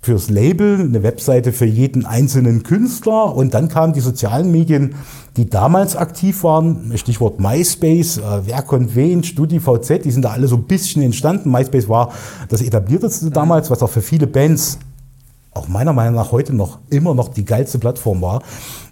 fürs 0.02 0.32
Label, 0.32 0.80
eine 0.80 1.04
Webseite 1.04 1.54
für 1.54 1.66
jeden 1.66 2.08
einzelnen 2.08 2.64
Künstler 2.64 3.36
und 3.36 3.54
dann 3.54 3.70
kamen 3.70 3.94
die 3.94 4.00
sozialen 4.00 4.52
Medien, 4.52 4.96
die 5.38 5.48
damals 5.48 5.96
aktiv 5.96 6.44
waren, 6.44 6.92
Stichwort 6.96 7.40
MySpace, 7.40 8.18
äh, 8.18 8.22
wer 8.46 8.64
konnte 8.64 8.96
wen, 8.96 9.24
StudiVZ, 9.24 10.04
die 10.04 10.12
sind 10.12 10.26
da 10.26 10.32
alle 10.32 10.48
so 10.48 10.56
ein 10.56 10.64
bisschen 10.64 11.04
entstanden. 11.04 11.52
MySpace 11.52 11.88
war 11.88 12.12
das 12.50 12.62
etablierteste 12.62 13.30
damals, 13.30 13.70
was 13.70 13.84
auch 13.84 13.90
für 13.90 14.02
viele 14.02 14.26
Bands, 14.26 14.80
auch 15.54 15.68
meiner 15.68 15.94
Meinung 15.94 16.16
nach 16.16 16.32
heute 16.32 16.56
noch, 16.56 16.80
immer 16.90 17.14
noch 17.14 17.28
die 17.28 17.46
geilste 17.46 17.78
Plattform 17.78 18.22
war. 18.22 18.42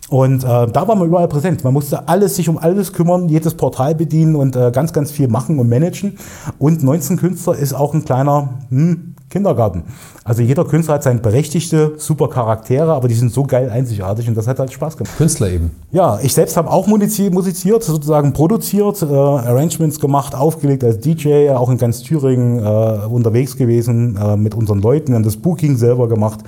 Und 0.10 0.44
äh, 0.44 0.48
da 0.68 0.88
war 0.88 0.96
man 0.96 1.08
überall 1.08 1.28
präsent. 1.28 1.64
Man 1.64 1.74
musste 1.74 2.08
alles 2.08 2.36
sich 2.36 2.50
um 2.50 2.58
alles 2.58 2.94
kümmern, 2.94 3.30
jedes 3.30 3.54
Portal 3.54 3.94
bedienen 3.94 4.36
und 4.36 4.56
äh, 4.56 4.72
ganz, 4.72 4.92
ganz 4.92 5.12
viel 5.12 5.28
machen 5.28 5.60
und 5.60 5.70
managen. 5.70 6.18
Und 6.58 6.84
19 6.84 7.18
Künstler 7.18 7.56
ist 7.56 7.74
auch 7.74 7.94
ein 7.94 8.06
kleiner 8.06 8.60
hm, 8.70 9.09
Kindergarten. 9.30 9.84
Also 10.24 10.42
jeder 10.42 10.66
Künstler 10.66 10.96
hat 10.96 11.04
seine 11.04 11.20
berechtigte, 11.20 11.94
super 11.98 12.30
Charaktere, 12.30 12.94
aber 12.94 13.08
die 13.08 13.14
sind 13.14 13.32
so 13.32 13.44
geil 13.44 13.70
einzigartig 13.70 14.28
und 14.28 14.36
das 14.36 14.48
hat 14.48 14.60
halt 14.60 14.74
Spaß 14.74 14.98
gemacht. 14.98 15.16
Künstler 15.18 15.50
eben. 15.50 15.72
Ja, 15.92 16.20
ich 16.22 16.34
selbst 16.34 16.58
habe 16.58 16.70
auch 16.70 16.88
musiziert, 16.88 17.84
sozusagen 17.84 18.34
produziert, 18.34 19.02
äh, 19.04 19.06
Arrangements 19.06 20.00
gemacht, 20.00 20.34
aufgelegt 20.34 20.84
als 20.84 21.00
DJ, 21.00 21.50
auch 21.52 21.70
in 21.70 21.78
ganz 21.78 22.02
Thüringen 22.02 22.60
äh, 22.60 23.06
unterwegs 23.08 23.56
gewesen 23.56 24.18
äh, 24.18 24.36
mit 24.36 24.56
unseren 24.56 24.82
Leuten, 24.82 25.14
haben 25.14 25.24
das 25.24 25.38
Booking 25.38 25.78
selber 25.78 26.08
gemacht. 26.08 26.40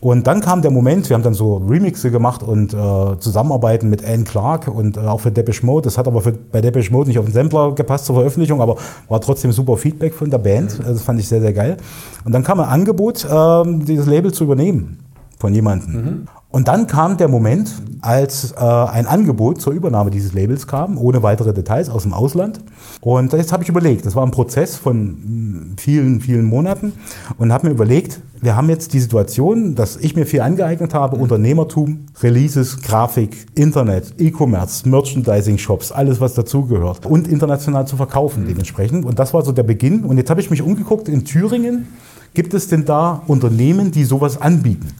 Und 0.00 0.26
dann 0.26 0.40
kam 0.40 0.62
der 0.62 0.70
Moment, 0.70 1.08
wir 1.08 1.14
haben 1.14 1.22
dann 1.22 1.34
so 1.34 1.56
Remixe 1.56 2.10
gemacht 2.10 2.42
und 2.42 2.74
äh, 2.74 3.18
zusammenarbeiten 3.18 3.88
mit 3.90 4.04
Anne 4.04 4.24
Clark 4.24 4.68
und 4.68 4.96
äh, 4.96 5.00
auch 5.00 5.20
für 5.20 5.30
Depeche 5.30 5.64
Mode. 5.64 5.84
Das 5.84 5.98
hat 5.98 6.06
aber 6.06 6.20
für, 6.20 6.32
bei 6.32 6.60
Depeche 6.60 6.92
Mode 6.92 7.08
nicht 7.08 7.18
auf 7.18 7.24
den 7.24 7.34
Sampler 7.34 7.74
gepasst 7.74 8.06
zur 8.06 8.16
Veröffentlichung, 8.16 8.60
aber 8.60 8.76
war 9.08 9.20
trotzdem 9.20 9.52
super 9.52 9.76
Feedback 9.76 10.14
von 10.14 10.30
der 10.30 10.38
Band. 10.38 10.78
Mhm. 10.78 10.84
Das 10.84 11.02
fand 11.02 11.20
ich 11.20 11.28
sehr, 11.28 11.40
sehr 11.40 11.52
geil. 11.52 11.76
Und 12.24 12.32
dann 12.32 12.42
kam 12.42 12.60
ein 12.60 12.68
Angebot, 12.68 13.24
äh, 13.24 13.62
dieses 13.84 14.06
Label 14.06 14.32
zu 14.32 14.44
übernehmen 14.44 14.98
von 15.38 15.52
jemandem. 15.52 15.92
Mhm. 15.92 16.28
Und 16.54 16.68
dann 16.68 16.86
kam 16.86 17.16
der 17.16 17.26
Moment, 17.26 17.82
als 18.00 18.52
äh, 18.52 18.60
ein 18.60 19.08
Angebot 19.08 19.60
zur 19.60 19.72
Übernahme 19.72 20.12
dieses 20.12 20.34
Labels 20.34 20.68
kam, 20.68 20.98
ohne 20.98 21.24
weitere 21.24 21.52
Details 21.52 21.90
aus 21.90 22.04
dem 22.04 22.12
Ausland. 22.12 22.60
Und 23.00 23.32
jetzt 23.32 23.52
habe 23.52 23.64
ich 23.64 23.68
überlegt, 23.68 24.06
das 24.06 24.14
war 24.14 24.24
ein 24.24 24.30
Prozess 24.30 24.76
von 24.76 25.72
mm, 25.72 25.74
vielen, 25.78 26.20
vielen 26.20 26.44
Monaten 26.44 26.92
und 27.38 27.52
habe 27.52 27.66
mir 27.66 27.72
überlegt, 27.72 28.20
wir 28.40 28.54
haben 28.54 28.68
jetzt 28.68 28.92
die 28.92 29.00
Situation, 29.00 29.74
dass 29.74 29.96
ich 29.96 30.14
mir 30.14 30.26
viel 30.26 30.42
angeeignet 30.42 30.94
habe, 30.94 31.16
Unternehmertum, 31.16 32.06
Releases, 32.22 32.82
Grafik, 32.82 33.46
Internet, 33.56 34.14
E-Commerce, 34.20 34.88
Merchandising-Shops, 34.88 35.90
alles 35.90 36.20
was 36.20 36.34
dazugehört 36.34 37.04
und 37.04 37.26
international 37.26 37.88
zu 37.88 37.96
verkaufen 37.96 38.46
dementsprechend. 38.46 39.04
Und 39.04 39.18
das 39.18 39.34
war 39.34 39.44
so 39.44 39.50
der 39.50 39.64
Beginn. 39.64 40.04
Und 40.04 40.18
jetzt 40.18 40.30
habe 40.30 40.40
ich 40.40 40.50
mich 40.50 40.62
umgeguckt, 40.62 41.08
in 41.08 41.24
Thüringen 41.24 41.88
gibt 42.32 42.54
es 42.54 42.68
denn 42.68 42.84
da 42.84 43.22
Unternehmen, 43.26 43.90
die 43.90 44.04
sowas 44.04 44.40
anbieten? 44.40 44.90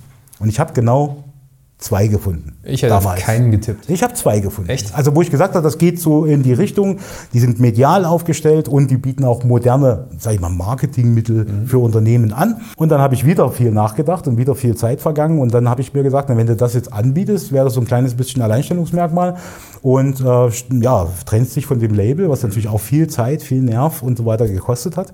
Und 0.41 0.49
ich 0.49 0.59
habe 0.59 0.73
genau 0.73 1.24
zwei 1.79 2.07
gefunden. 2.07 2.57
Ich 2.63 2.83
hätte 2.83 2.95
damals. 2.95 3.21
keinen 3.21 3.51
getippt. 3.51 3.91
Ich 3.91 4.03
habe 4.03 4.15
zwei 4.15 4.41
gefunden. 4.41 4.71
Echt? 4.71 4.95
Also 4.95 5.15
wo 5.15 5.23
ich 5.23 5.31
gesagt 5.31 5.55
habe, 5.55 5.65
das 5.65 5.77
geht 5.77 6.01
so 6.01 6.25
in 6.25 6.43
die 6.43 6.53
Richtung, 6.53 6.99
die 7.33 7.41
sind 7.41 7.61
medial 7.61 8.05
aufgestellt 8.05 8.69
und 8.69 8.91
die 8.91 8.97
bieten 8.97 9.25
auch 9.25 9.45
moderne, 9.45 10.09
sag 10.19 10.35
ich 10.35 10.41
mal, 10.41 10.51
Marketingmittel 10.51 11.45
mhm. 11.45 11.67
für 11.67 11.79
Unternehmen 11.79 12.33
an. 12.33 12.61
Und 12.77 12.91
dann 12.91 13.01
habe 13.01 13.15
ich 13.15 13.27
wieder 13.27 13.51
viel 13.51 13.71
nachgedacht 13.71 14.27
und 14.29 14.39
wieder 14.39 14.55
viel 14.55 14.77
Zeit 14.77 15.01
vergangen 15.01 15.41
und 15.41 15.53
dann 15.53 15.69
habe 15.69 15.83
ich 15.83 15.93
mir 15.93 16.03
gesagt, 16.03 16.29
na, 16.29 16.37
wenn 16.37 16.47
du 16.47 16.57
das 16.57 16.75
jetzt 16.75 16.93
anbietest, 16.93 17.53
wäre 17.53 17.65
das 17.65 17.75
so 17.75 17.81
ein 17.81 17.87
kleines 17.87 18.15
bisschen 18.15 18.41
Alleinstellungsmerkmal 18.41 19.37
und 19.83 20.21
äh, 20.21 20.49
ja, 20.81 21.09
trennst 21.27 21.53
sich 21.53 21.67
von 21.67 21.81
dem 21.81 21.93
Label, 21.93 22.31
was 22.31 22.43
natürlich 22.43 22.69
auch 22.69 22.81
viel 22.81 23.09
Zeit, 23.09 23.43
viel 23.43 23.63
Nerv 23.63 24.03
und 24.03 24.17
so 24.17 24.25
weiter 24.25 24.49
gekostet 24.49 24.97
hat. 24.97 25.13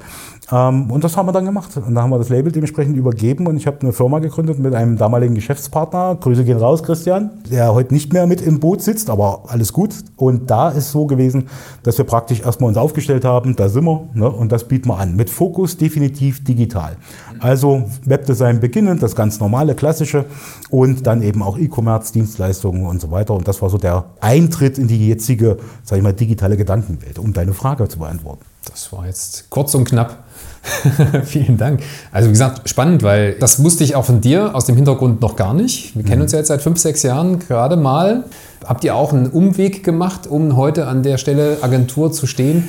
Ähm, 0.53 0.91
und 0.91 1.05
das 1.05 1.17
haben 1.17 1.27
wir 1.27 1.33
dann 1.33 1.45
gemacht. 1.45 1.77
Und 1.77 1.95
da 1.95 2.03
haben 2.03 2.11
wir 2.11 2.19
das 2.19 2.29
Label 2.29 2.51
dementsprechend 2.51 2.97
übergeben 2.97 3.47
und 3.47 3.57
ich 3.57 3.67
habe 3.67 3.81
eine 3.81 3.93
Firma 3.93 4.19
gegründet 4.19 4.59
mit 4.59 4.75
einem 4.75 4.97
damaligen 4.97 5.35
Geschäftspartner. 5.35 6.17
Grüße 6.21 6.45
gehen 6.45 6.59
raus, 6.59 6.83
Christian, 6.83 7.31
der 7.51 7.73
heute 7.73 7.95
nicht 7.95 8.13
mehr 8.13 8.27
mit 8.27 8.41
im 8.41 8.61
Boot 8.61 8.83
sitzt, 8.83 9.11
aber 9.11 9.45
alles 9.49 9.73
gut. 9.73 9.95
Und 10.17 10.51
da 10.51 10.71
ist 10.71 10.91
so 10.91 11.07
gewesen, 11.07 11.49
dass 11.83 11.99
wir 11.99 12.05
praktisch 12.05 12.41
erstmal 12.41 12.69
uns 12.69 12.77
aufgestellt 12.77 13.25
haben, 13.25 13.57
da 13.57 13.69
sind 13.69 13.85
wir 13.85 14.09
ne, 14.15 14.29
und 14.29 14.53
das 14.53 14.67
bieten 14.67 14.89
wir 14.89 14.99
an. 14.99 15.17
Mit 15.17 15.31
Fokus 15.31 15.77
definitiv 15.77 16.43
digital. 16.45 16.97
Also 17.41 17.85
Webdesign 18.05 18.61
beginnend, 18.61 19.03
das 19.03 19.15
ganz 19.15 19.41
normale, 19.41 19.75
klassische 19.75 20.25
und 20.71 21.07
dann 21.07 21.23
eben 21.23 21.43
auch 21.43 21.59
E-Commerce, 21.59 22.13
Dienstleistungen 22.13 22.87
und 22.87 23.01
so 23.01 23.11
weiter. 23.11 23.35
Und 23.35 23.47
das 23.47 23.63
war 23.63 23.71
so 23.71 23.79
der 23.79 24.05
Eintritt 24.21 24.79
in 24.79 24.89
die 24.89 25.09
jetzige, 25.09 25.59
sag 25.85 25.99
ich 25.99 26.03
mal, 26.03 26.13
digitale 26.13 26.57
Gedankenwelt, 26.57 27.19
um 27.19 27.33
deine 27.33 27.55
Frage 27.55 27.89
zu 27.89 27.99
beantworten. 27.99 28.50
Das 28.69 28.93
war 28.93 29.07
jetzt 29.07 29.49
kurz 29.51 29.75
und 29.75 29.85
knapp. 29.85 30.25
Vielen 31.25 31.57
Dank. 31.57 31.81
Also 32.13 32.29
wie 32.29 32.33
gesagt, 32.33 32.69
spannend, 32.69 33.03
weil 33.03 33.35
das 33.35 33.63
wusste 33.63 33.83
ich 33.85 33.97
auch 33.97 34.05
von 34.05 34.21
dir 34.21 34.55
aus 34.55 34.67
dem 34.67 34.77
Hintergrund 34.77 35.21
noch 35.21 35.37
gar 35.37 35.55
nicht. 35.55 35.97
Wir 35.97 36.03
mhm. 36.03 36.07
kennen 36.09 36.23
uns 36.23 36.33
ja 36.33 36.39
jetzt 36.39 36.49
seit 36.49 36.63
fünf, 36.63 36.79
sechs 36.79 37.03
Jahren 37.03 37.39
gerade 37.39 37.77
mal. 37.77 38.25
Habt 38.65 38.85
ihr 38.85 38.95
auch 38.95 39.13
einen 39.13 39.29
Umweg 39.29 39.83
gemacht, 39.85 40.27
um 40.27 40.57
heute 40.57 40.87
an 40.87 41.03
der 41.03 41.17
Stelle 41.17 41.59
Agentur 41.63 42.13
zu 42.13 42.27
stehen? 42.27 42.69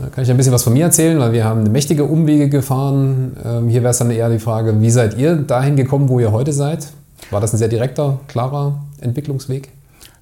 Da 0.00 0.08
kann 0.08 0.24
ich 0.24 0.30
ein 0.30 0.36
bisschen 0.36 0.52
was 0.52 0.64
von 0.64 0.72
mir 0.72 0.84
erzählen, 0.84 1.18
weil 1.20 1.32
wir 1.32 1.44
haben 1.44 1.60
eine 1.60 1.70
mächtige 1.70 2.04
Umwege 2.04 2.48
gefahren. 2.48 3.36
Ähm, 3.44 3.68
hier 3.68 3.82
wäre 3.82 3.90
es 3.90 3.98
dann 3.98 4.10
eher 4.10 4.30
die 4.30 4.38
Frage, 4.38 4.80
wie 4.80 4.90
seid 4.90 5.16
ihr 5.18 5.36
dahin 5.36 5.76
gekommen, 5.76 6.08
wo 6.08 6.18
ihr 6.18 6.32
heute 6.32 6.52
seid? 6.52 6.88
War 7.30 7.40
das 7.40 7.52
ein 7.52 7.58
sehr 7.58 7.68
direkter, 7.68 8.18
klarer 8.26 8.80
Entwicklungsweg? 9.00 9.70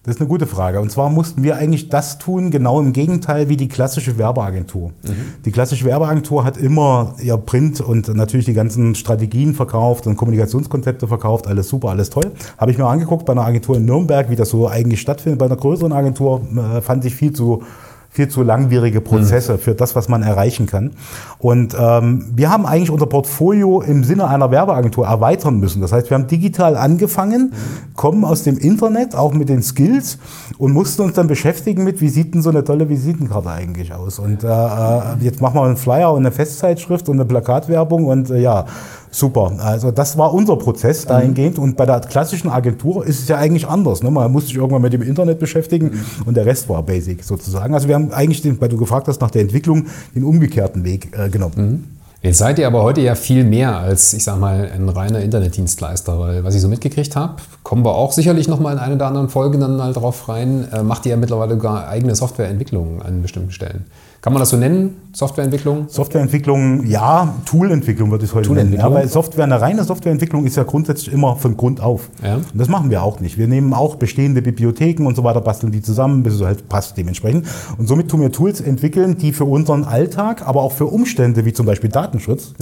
Das 0.02 0.14
ist 0.14 0.20
eine 0.22 0.28
gute 0.28 0.46
Frage. 0.46 0.80
Und 0.80 0.90
zwar 0.90 1.10
mussten 1.10 1.42
wir 1.42 1.56
eigentlich 1.56 1.90
das 1.90 2.18
tun, 2.18 2.50
genau 2.50 2.80
im 2.80 2.94
Gegenteil 2.94 3.50
wie 3.50 3.58
die 3.58 3.68
klassische 3.68 4.16
Werbeagentur. 4.16 4.92
Mhm. 5.02 5.42
Die 5.44 5.52
klassische 5.52 5.84
Werbeagentur 5.84 6.42
hat 6.42 6.56
immer 6.56 7.16
ihr 7.20 7.36
Print 7.36 7.82
und 7.82 8.08
natürlich 8.08 8.46
die 8.46 8.54
ganzen 8.54 8.94
Strategien 8.94 9.52
verkauft 9.52 10.06
und 10.06 10.16
Kommunikationskonzepte 10.16 11.06
verkauft. 11.06 11.46
Alles 11.46 11.68
super, 11.68 11.90
alles 11.90 12.08
toll. 12.08 12.32
Habe 12.56 12.70
ich 12.70 12.78
mir 12.78 12.86
angeguckt 12.86 13.26
bei 13.26 13.34
einer 13.34 13.44
Agentur 13.44 13.76
in 13.76 13.84
Nürnberg, 13.84 14.30
wie 14.30 14.36
das 14.36 14.48
so 14.48 14.68
eigentlich 14.68 15.02
stattfindet. 15.02 15.38
Bei 15.38 15.44
einer 15.44 15.56
größeren 15.56 15.92
Agentur 15.92 16.40
äh, 16.56 16.80
fand 16.80 17.04
ich 17.04 17.14
viel 17.14 17.34
zu 17.34 17.62
viel 18.12 18.28
zu 18.28 18.42
langwierige 18.42 19.00
Prozesse 19.00 19.52
mhm. 19.52 19.58
für 19.58 19.74
das, 19.74 19.94
was 19.94 20.08
man 20.08 20.22
erreichen 20.22 20.66
kann. 20.66 20.90
Und 21.38 21.76
ähm, 21.78 22.26
wir 22.34 22.50
haben 22.50 22.66
eigentlich 22.66 22.90
unser 22.90 23.06
Portfolio 23.06 23.80
im 23.80 24.02
Sinne 24.02 24.26
einer 24.26 24.50
Werbeagentur 24.50 25.06
erweitern 25.06 25.60
müssen. 25.60 25.80
Das 25.80 25.92
heißt, 25.92 26.10
wir 26.10 26.16
haben 26.16 26.26
digital 26.26 26.76
angefangen, 26.76 27.52
mhm. 27.52 27.94
kommen 27.94 28.24
aus 28.24 28.42
dem 28.42 28.58
Internet, 28.58 29.14
auch 29.14 29.32
mit 29.32 29.48
den 29.48 29.62
Skills 29.62 30.18
und 30.58 30.72
mussten 30.72 31.02
uns 31.02 31.14
dann 31.14 31.28
beschäftigen 31.28 31.84
mit, 31.84 32.00
wie 32.00 32.08
sieht 32.08 32.34
denn 32.34 32.42
so 32.42 32.50
eine 32.50 32.64
tolle 32.64 32.88
Visitenkarte 32.88 33.48
eigentlich 33.48 33.94
aus. 33.94 34.18
Und 34.18 34.42
äh, 34.42 34.48
äh 34.48 35.00
jetzt 35.20 35.40
machen 35.40 35.54
wir 35.54 35.62
einen 35.62 35.76
Flyer 35.76 36.12
und 36.12 36.20
eine 36.20 36.32
Festzeitschrift 36.32 37.08
und 37.08 37.16
eine 37.16 37.24
Plakatwerbung 37.26 38.06
und 38.06 38.30
äh, 38.30 38.40
ja, 38.40 38.66
Super. 39.10 39.52
Also 39.58 39.90
das 39.90 40.16
war 40.16 40.32
unser 40.32 40.56
Prozess 40.56 41.04
dahingehend. 41.04 41.58
Und 41.58 41.76
bei 41.76 41.86
der 41.86 42.00
klassischen 42.00 42.48
Agentur 42.48 43.04
ist 43.04 43.20
es 43.20 43.28
ja 43.28 43.36
eigentlich 43.36 43.66
anders. 43.66 44.02
Ne? 44.02 44.10
Man 44.10 44.30
musste 44.30 44.48
sich 44.48 44.56
irgendwann 44.56 44.82
mit 44.82 44.92
dem 44.92 45.02
Internet 45.02 45.38
beschäftigen 45.38 45.86
mhm. 45.86 46.26
und 46.26 46.36
der 46.36 46.46
Rest 46.46 46.68
war 46.68 46.82
basic 46.82 47.24
sozusagen. 47.24 47.74
Also 47.74 47.88
wir 47.88 47.96
haben 47.96 48.12
eigentlich, 48.12 48.42
den, 48.42 48.60
weil 48.60 48.68
du 48.68 48.76
gefragt 48.76 49.08
hast 49.08 49.20
nach 49.20 49.30
der 49.30 49.42
Entwicklung, 49.42 49.86
den 50.14 50.24
umgekehrten 50.24 50.84
Weg 50.84 51.16
äh, 51.18 51.28
genommen. 51.28 51.54
Mhm. 51.56 52.00
Jetzt 52.22 52.36
seid 52.36 52.58
ihr 52.58 52.66
aber 52.66 52.82
heute 52.82 53.00
ja 53.00 53.14
viel 53.14 53.44
mehr 53.44 53.78
als, 53.78 54.12
ich 54.12 54.24
sag 54.24 54.38
mal, 54.38 54.70
ein 54.74 54.90
reiner 54.90 55.20
Internetdienstleister, 55.20 56.20
weil 56.20 56.44
was 56.44 56.54
ich 56.54 56.60
so 56.60 56.68
mitgekriegt 56.68 57.16
habe, 57.16 57.36
kommen 57.62 57.82
wir 57.82 57.94
auch 57.94 58.12
sicherlich 58.12 58.46
nochmal 58.46 58.74
in 58.74 58.78
einer 58.78 58.96
oder 58.96 59.06
anderen 59.06 59.30
Folge 59.30 59.56
dann 59.56 59.78
mal 59.78 59.94
drauf 59.94 60.28
rein, 60.28 60.68
äh, 60.70 60.82
macht 60.82 61.06
ihr 61.06 61.12
ja 61.12 61.16
mittlerweile 61.16 61.54
sogar 61.54 61.88
eigene 61.88 62.14
Softwareentwicklungen 62.14 63.00
an 63.00 63.22
bestimmten 63.22 63.52
Stellen. 63.52 63.86
Kann 64.22 64.34
man 64.34 64.40
das 64.40 64.50
so 64.50 64.58
nennen? 64.58 64.96
Softwareentwicklung? 65.12 65.86
Softwareentwicklung, 65.88 66.86
ja. 66.86 67.34
Toolentwicklung 67.46 68.10
würde 68.10 68.24
ich 68.24 68.30
es 68.30 68.34
heute 68.34 68.52
nennen. 68.52 68.74
Ja, 68.74 68.92
weil 68.92 69.08
Software, 69.08 69.44
eine 69.44 69.60
reine 69.60 69.82
Softwareentwicklung 69.82 70.44
ist 70.44 70.56
ja 70.56 70.62
grundsätzlich 70.62 71.12
immer 71.12 71.36
von 71.36 71.56
Grund 71.56 71.80
auf. 71.80 72.10
Ja. 72.22 72.34
Und 72.36 72.46
das 72.52 72.68
machen 72.68 72.90
wir 72.90 73.02
auch 73.02 73.18
nicht. 73.20 73.38
Wir 73.38 73.48
nehmen 73.48 73.72
auch 73.72 73.96
bestehende 73.96 74.42
Bibliotheken 74.42 75.06
und 75.06 75.16
so 75.16 75.24
weiter, 75.24 75.40
basteln 75.40 75.72
die 75.72 75.80
zusammen, 75.80 76.22
bis 76.22 76.34
es 76.34 76.42
halt 76.42 76.68
passt 76.68 76.98
dementsprechend. 76.98 77.46
Und 77.78 77.88
somit 77.88 78.08
tun 78.08 78.20
wir 78.20 78.30
Tools 78.30 78.60
entwickeln, 78.60 79.16
die 79.16 79.32
für 79.32 79.46
unseren 79.46 79.84
Alltag, 79.84 80.46
aber 80.46 80.60
auch 80.62 80.72
für 80.72 80.86
Umstände 80.86 81.46
wie 81.46 81.54
zum 81.54 81.64
Beispiel 81.64 81.88
Datenschutz, 81.88 82.52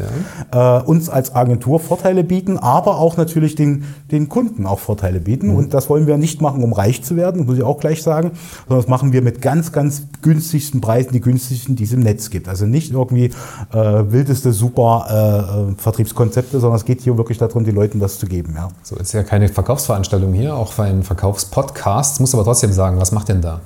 ja. 0.53 0.79
äh, 0.79 0.83
uns 0.85 1.11
als 1.11 1.35
Agentur 1.35 1.81
Vorteile 1.81 2.23
bieten, 2.23 2.57
aber 2.57 2.99
auch 2.99 3.17
natürlich 3.17 3.57
den, 3.57 3.85
den 4.13 4.29
Kunden 4.29 4.65
auch 4.65 4.79
Vorteile 4.79 5.19
bieten. 5.19 5.49
Mhm. 5.49 5.57
Und 5.57 5.75
das 5.75 5.91
wollen 5.91 6.07
wir 6.07 6.17
nicht 6.19 6.41
machen, 6.41 6.63
um 6.63 6.73
reich 6.73 7.03
zu 7.03 7.17
werden, 7.17 7.47
muss 7.47 7.59
ich 7.59 7.65
auch 7.65 7.81
gleich 7.81 8.03
sagen, 8.03 8.31
sondern 8.69 8.85
das 8.85 8.89
machen 8.89 9.13
wir 9.13 9.23
mit 9.23 9.43
ganz, 9.43 9.73
ganz 9.73 10.05
günstigsten 10.23 10.81
Preisen, 10.81 11.13
die 11.13 11.21
günstig 11.21 11.48
günstigsten, 11.48 11.48
die 11.49 11.85
es 11.85 11.93
im 11.93 12.01
Netz 12.01 12.31
gibt. 12.31 12.49
Also 12.49 12.67
nicht 12.67 12.93
irgendwie 12.93 13.27
äh, 13.73 13.75
wildeste, 13.75 14.53
super 14.53 15.71
äh, 15.77 15.81
Vertriebskonzepte, 15.81 16.61
sondern 16.61 16.77
es 16.77 16.85
geht 16.85 17.01
hier 17.01 17.17
wirklich 17.17 17.39
darum, 17.39 17.65
den 17.65 17.75
Leuten 17.75 18.01
das 18.01 18.19
zu 18.19 18.27
geben. 18.27 18.55
Ja. 18.57 18.69
So 18.83 18.97
ist 18.97 19.13
ja 19.13 19.23
keine 19.23 19.49
Verkaufsveranstaltung 19.49 20.33
hier, 20.33 20.55
auch 20.55 20.73
für 20.73 20.85
einen 20.85 21.03
Verkaufspodcast. 21.03 22.21
Muss 22.21 22.35
aber 22.35 22.45
trotzdem 22.45 22.73
sagen, 22.73 23.01
was 23.01 23.13
macht 23.13 23.29
denn 23.29 23.41
da? 23.41 23.61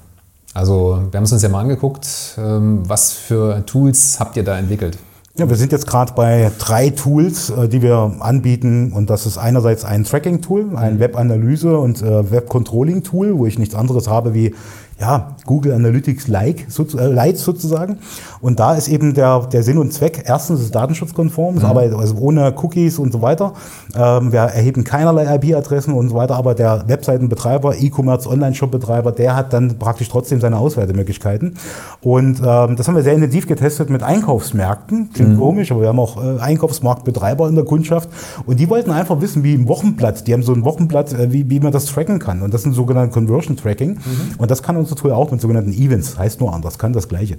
Also 0.54 1.02
wir 1.10 1.16
haben 1.16 1.24
es 1.24 1.32
uns 1.32 1.42
ja 1.42 1.48
mal 1.48 1.60
angeguckt. 1.60 2.06
Ähm, 2.38 2.82
was 2.86 3.12
für 3.12 3.64
Tools 3.66 4.20
habt 4.20 4.36
ihr 4.36 4.44
da 4.44 4.58
entwickelt? 4.58 4.98
Ja, 5.34 5.48
wir 5.48 5.56
sind 5.56 5.72
jetzt 5.72 5.86
gerade 5.86 6.12
bei 6.12 6.52
drei 6.58 6.90
Tools, 6.90 7.48
äh, 7.48 7.66
die 7.66 7.80
wir 7.80 8.16
anbieten. 8.20 8.92
Und 8.92 9.08
das 9.08 9.24
ist 9.24 9.38
einerseits 9.38 9.82
ein 9.82 10.04
Tracking-Tool, 10.04 10.76
ein 10.76 10.94
mhm. 10.94 11.00
Web-Analyse- 11.00 11.78
und 11.78 12.02
äh, 12.02 12.30
Web-Controlling-Tool, 12.30 13.38
wo 13.38 13.46
ich 13.46 13.58
nichts 13.58 13.74
anderes 13.74 14.08
habe 14.08 14.34
wie 14.34 14.54
ja, 15.02 15.34
Google 15.46 15.72
Analytics 15.72 16.28
like, 16.28 16.66
so, 16.68 16.84
äh, 16.96 17.08
Lite 17.08 17.38
sozusagen. 17.38 17.98
Und 18.40 18.60
da 18.60 18.74
ist 18.74 18.86
eben 18.86 19.14
der, 19.14 19.40
der 19.52 19.64
Sinn 19.64 19.78
und 19.78 19.92
Zweck, 19.92 20.22
erstens 20.26 20.60
ist 20.60 20.66
es 20.66 20.70
datenschutzkonform, 20.70 21.56
mhm. 21.56 21.64
arbeitet 21.64 21.98
also 21.98 22.16
ohne 22.18 22.54
Cookies 22.62 23.00
und 23.00 23.12
so 23.12 23.20
weiter. 23.20 23.54
Ähm, 23.96 24.30
wir 24.30 24.40
erheben 24.40 24.84
keinerlei 24.84 25.34
IP-Adressen 25.34 25.92
und 25.92 26.08
so 26.08 26.14
weiter, 26.14 26.36
aber 26.36 26.54
der 26.54 26.84
Webseitenbetreiber, 26.86 27.76
E-Commerce, 27.80 28.28
Online-Shop-Betreiber, 28.28 29.10
der 29.10 29.34
hat 29.34 29.52
dann 29.52 29.76
praktisch 29.76 30.08
trotzdem 30.08 30.40
seine 30.40 30.58
Auswertemöglichkeiten. 30.58 31.56
Und 32.00 32.40
ähm, 32.44 32.76
das 32.76 32.86
haben 32.86 32.94
wir 32.94 33.02
sehr 33.02 33.14
intensiv 33.14 33.48
getestet 33.48 33.90
mit 33.90 34.04
Einkaufsmärkten. 34.04 35.10
Klingt 35.12 35.30
mhm. 35.30 35.38
komisch, 35.38 35.72
aber 35.72 35.80
wir 35.80 35.88
haben 35.88 35.98
auch 35.98 36.22
äh, 36.22 36.38
Einkaufsmarktbetreiber 36.38 37.48
in 37.48 37.56
der 37.56 37.64
Kundschaft 37.64 38.08
und 38.46 38.60
die 38.60 38.70
wollten 38.70 38.92
einfach 38.92 39.20
wissen, 39.20 39.42
wie 39.42 39.54
im 39.54 39.66
Wochenblatt, 39.66 40.28
die 40.28 40.32
haben 40.32 40.44
so 40.44 40.52
ein 40.52 40.64
Wochenblatt, 40.64 41.12
äh, 41.12 41.32
wie, 41.32 41.50
wie 41.50 41.58
man 41.58 41.72
das 41.72 41.86
tracken 41.86 42.20
kann. 42.20 42.42
Und 42.42 42.54
das 42.54 42.60
ist 42.60 42.68
ein 42.68 42.72
sogenanntes 42.72 43.12
Conversion 43.12 43.56
Tracking. 43.56 43.94
Mhm. 43.94 44.34
Und 44.38 44.50
das 44.50 44.62
kann 44.62 44.76
uns 44.76 44.91
unser 44.92 45.02
Tool 45.02 45.12
auch 45.12 45.30
mit 45.30 45.40
sogenannten 45.40 45.72
Events, 45.72 46.18
heißt 46.18 46.40
nur 46.40 46.52
anders, 46.52 46.78
kann 46.78 46.92
das 46.92 47.08
gleiche. 47.08 47.36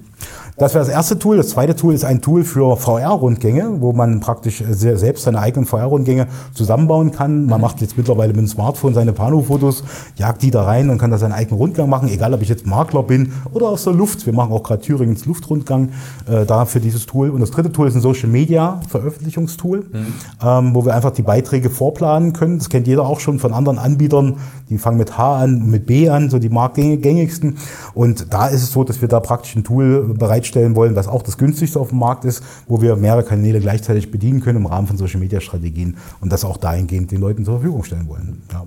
Das 0.57 0.73
wäre 0.73 0.85
das 0.85 0.93
erste 0.93 1.17
Tool. 1.17 1.37
Das 1.37 1.49
zweite 1.49 1.75
Tool 1.75 1.93
ist 1.93 2.05
ein 2.05 2.21
Tool 2.21 2.43
für 2.43 2.77
VR-Rundgänge, 2.77 3.81
wo 3.81 3.93
man 3.93 4.19
praktisch 4.19 4.63
selbst 4.69 5.23
seine 5.23 5.39
eigenen 5.39 5.65
VR-Rundgänge 5.65 6.27
zusammenbauen 6.53 7.11
kann. 7.11 7.45
Man 7.45 7.59
macht 7.59 7.81
jetzt 7.81 7.97
mittlerweile 7.97 8.33
mit 8.33 8.41
dem 8.41 8.47
Smartphone 8.47 8.93
seine 8.93 9.13
Pano-Fotos, 9.13 9.83
jagt 10.15 10.41
die 10.41 10.51
da 10.51 10.63
rein 10.63 10.89
und 10.89 10.99
kann 10.99 11.11
da 11.11 11.17
seinen 11.17 11.31
eigenen 11.31 11.57
Rundgang 11.57 11.89
machen, 11.89 12.09
egal 12.09 12.33
ob 12.33 12.41
ich 12.41 12.49
jetzt 12.49 12.67
Makler 12.67 13.03
bin 13.03 13.33
oder 13.51 13.69
aus 13.69 13.83
der 13.83 13.93
Luft. 13.93 14.25
Wir 14.25 14.33
machen 14.33 14.51
auch 14.51 14.63
gerade 14.63 14.81
Thüringens 14.81 15.25
Luftrundgang 15.25 15.89
äh, 16.27 16.45
da 16.45 16.65
für 16.65 16.79
dieses 16.79 17.05
Tool. 17.05 17.29
Und 17.29 17.41
das 17.41 17.51
dritte 17.51 17.71
Tool 17.71 17.87
ist 17.87 17.95
ein 17.95 18.01
Social 18.01 18.29
Media 18.29 18.79
Veröffentlichungstool, 18.87 19.85
mhm. 19.91 20.13
ähm, 20.43 20.75
wo 20.75 20.85
wir 20.85 20.93
einfach 20.93 21.11
die 21.11 21.23
Beiträge 21.23 21.69
vorplanen 21.69 22.33
können. 22.33 22.59
Das 22.59 22.69
kennt 22.69 22.87
jeder 22.87 23.05
auch 23.05 23.19
schon 23.19 23.39
von 23.39 23.53
anderen 23.53 23.79
Anbietern. 23.79 24.35
Die 24.69 24.77
fangen 24.77 24.97
mit 24.97 25.17
H 25.17 25.37
an, 25.37 25.69
mit 25.69 25.87
B 25.87 26.09
an, 26.09 26.29
so 26.29 26.39
die 26.39 26.49
marktgängigsten 26.49 27.32
günstigsten. 27.33 27.57
Und 27.93 28.33
da 28.33 28.47
ist 28.47 28.63
es 28.63 28.71
so, 28.71 28.83
dass 28.83 29.01
wir 29.01 29.07
da 29.07 29.19
praktisch 29.19 29.55
ein 29.55 29.63
Tool 29.63 30.13
bereitstellen 30.13 30.75
wollen, 30.75 30.95
was 30.95 31.07
auch 31.07 31.21
das 31.21 31.37
günstigste 31.37 31.79
auf 31.79 31.89
dem 31.89 31.99
Markt 31.99 32.25
ist, 32.25 32.43
wo 32.67 32.81
wir 32.81 32.95
mehrere 32.95 33.23
Kanäle 33.23 33.59
gleichzeitig 33.59 34.11
bedienen 34.11 34.41
können 34.41 34.59
im 34.59 34.65
Rahmen 34.65 34.87
von 34.87 34.97
Social 34.97 35.19
Media 35.19 35.41
Strategien 35.41 35.97
und 36.21 36.31
das 36.31 36.43
auch 36.45 36.57
dahingehend 36.57 37.11
den 37.11 37.19
Leuten 37.19 37.45
zur 37.45 37.55
Verfügung 37.55 37.83
stellen 37.83 38.07
wollen. 38.07 38.41
Ja. 38.51 38.65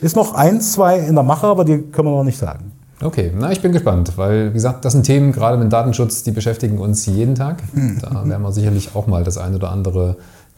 Ist 0.00 0.16
noch 0.16 0.34
eins, 0.34 0.72
zwei 0.72 0.98
in 0.98 1.14
der 1.14 1.24
Mache, 1.24 1.46
aber 1.46 1.64
die 1.64 1.78
können 1.78 2.08
wir 2.08 2.16
noch 2.16 2.24
nicht 2.24 2.38
sagen. 2.38 2.72
Okay, 3.02 3.32
na, 3.34 3.50
ich 3.50 3.62
bin 3.62 3.72
gespannt, 3.72 4.12
weil, 4.16 4.50
wie 4.50 4.54
gesagt, 4.54 4.84
das 4.84 4.92
sind 4.92 5.04
Themen, 5.04 5.32
gerade 5.32 5.56
mit 5.56 5.72
Datenschutz, 5.72 6.22
die 6.22 6.32
beschäftigen 6.32 6.78
uns 6.78 7.06
jeden 7.06 7.34
Tag. 7.34 7.62
Da 8.00 8.28
werden 8.28 8.42
wir 8.42 8.52
sicherlich 8.52 8.94
auch 8.94 9.06
mal 9.06 9.24
das 9.24 9.38
ein 9.38 9.54
oder 9.54 9.70
andere 9.70 10.16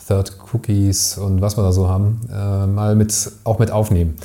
Third 0.09 0.37
Cookies 0.53 1.19
und 1.19 1.41
was 1.41 1.57
wir 1.57 1.63
da 1.63 1.71
so 1.71 1.89
haben, 1.89 2.21
äh, 2.33 2.67
mal 2.67 2.97
mit, 2.97 3.31
auch 3.45 3.61
mit 3.61 3.71
aufnehmen. 3.71 4.17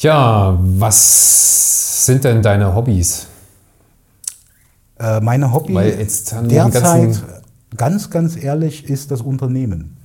Ja, 0.00 0.58
was 0.60 2.06
sind 2.06 2.24
denn 2.24 2.42
deine 2.42 2.74
Hobbys? 2.74 3.26
Äh, 4.98 5.20
meine 5.20 5.52
Hobby 5.52 5.74
Weil 5.74 5.98
jetzt 5.98 6.32
haben 6.32 6.48
wir 6.50 6.62
den 6.64 6.72
derzeit, 6.72 7.02
ganzen- 7.02 7.24
ganz, 7.76 8.10
ganz 8.10 8.36
ehrlich, 8.42 8.84
ist 8.84 9.10
das 9.10 9.20
Unternehmen. 9.20 9.96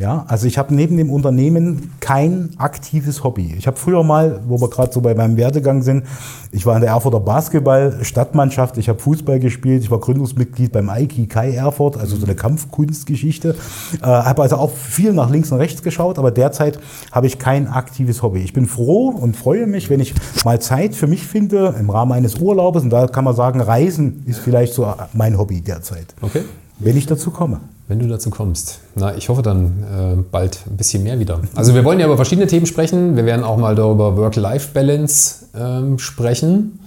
Ja, 0.00 0.24
also 0.28 0.46
ich 0.46 0.56
habe 0.56 0.74
neben 0.74 0.96
dem 0.96 1.10
Unternehmen 1.10 1.92
kein 2.00 2.54
aktives 2.56 3.22
Hobby. 3.22 3.54
Ich 3.58 3.66
habe 3.66 3.76
früher 3.76 4.02
mal, 4.02 4.40
wo 4.48 4.58
wir 4.58 4.70
gerade 4.70 4.90
so 4.90 5.02
bei 5.02 5.14
meinem 5.14 5.36
Werdegang 5.36 5.82
sind, 5.82 6.06
ich 6.52 6.64
war 6.64 6.74
in 6.76 6.80
der 6.80 6.92
Erfurter 6.92 7.20
Basketball-Stadtmannschaft, 7.20 8.78
ich 8.78 8.88
habe 8.88 8.98
Fußball 8.98 9.38
gespielt, 9.40 9.82
ich 9.82 9.90
war 9.90 10.00
Gründungsmitglied 10.00 10.72
beim 10.72 10.88
Aiki 10.88 11.26
Kai 11.26 11.52
Erfurt, 11.52 11.98
also 11.98 12.16
so 12.16 12.24
eine 12.24 12.34
Kampfkunstgeschichte. 12.34 13.54
Äh, 14.00 14.06
habe 14.06 14.40
also 14.40 14.56
auch 14.56 14.70
viel 14.70 15.12
nach 15.12 15.28
links 15.28 15.52
und 15.52 15.58
rechts 15.58 15.82
geschaut, 15.82 16.18
aber 16.18 16.30
derzeit 16.30 16.78
habe 17.12 17.26
ich 17.26 17.38
kein 17.38 17.68
aktives 17.68 18.22
Hobby. 18.22 18.40
Ich 18.40 18.54
bin 18.54 18.64
froh 18.64 19.10
und 19.10 19.36
freue 19.36 19.66
mich, 19.66 19.90
wenn 19.90 20.00
ich 20.00 20.14
mal 20.46 20.62
Zeit 20.62 20.94
für 20.94 21.08
mich 21.08 21.26
finde 21.26 21.74
im 21.78 21.90
Rahmen 21.90 22.12
eines 22.12 22.36
Urlaubes. 22.36 22.84
Und 22.84 22.90
da 22.90 23.06
kann 23.06 23.24
man 23.24 23.36
sagen, 23.36 23.60
Reisen 23.60 24.22
ist 24.24 24.38
vielleicht 24.38 24.72
so 24.72 24.90
mein 25.12 25.36
Hobby 25.36 25.60
derzeit, 25.60 26.14
Okay. 26.22 26.40
wenn 26.78 26.96
ich 26.96 27.04
dazu 27.04 27.30
komme. 27.30 27.60
Wenn 27.90 27.98
du 27.98 28.06
dazu 28.06 28.30
kommst. 28.30 28.78
Na, 28.94 29.16
ich 29.16 29.28
hoffe 29.28 29.42
dann 29.42 29.64
äh, 29.82 30.22
bald 30.30 30.60
ein 30.70 30.76
bisschen 30.76 31.02
mehr 31.02 31.18
wieder. 31.18 31.40
Also 31.56 31.74
wir 31.74 31.84
wollen 31.84 31.98
ja 31.98 32.06
über 32.06 32.14
verschiedene 32.14 32.46
Themen 32.46 32.66
sprechen. 32.66 33.16
Wir 33.16 33.26
werden 33.26 33.42
auch 33.42 33.56
mal 33.56 33.74
darüber 33.74 34.16
Work-Life-Balance 34.16 35.46
ähm, 35.58 35.98
sprechen. 35.98 36.78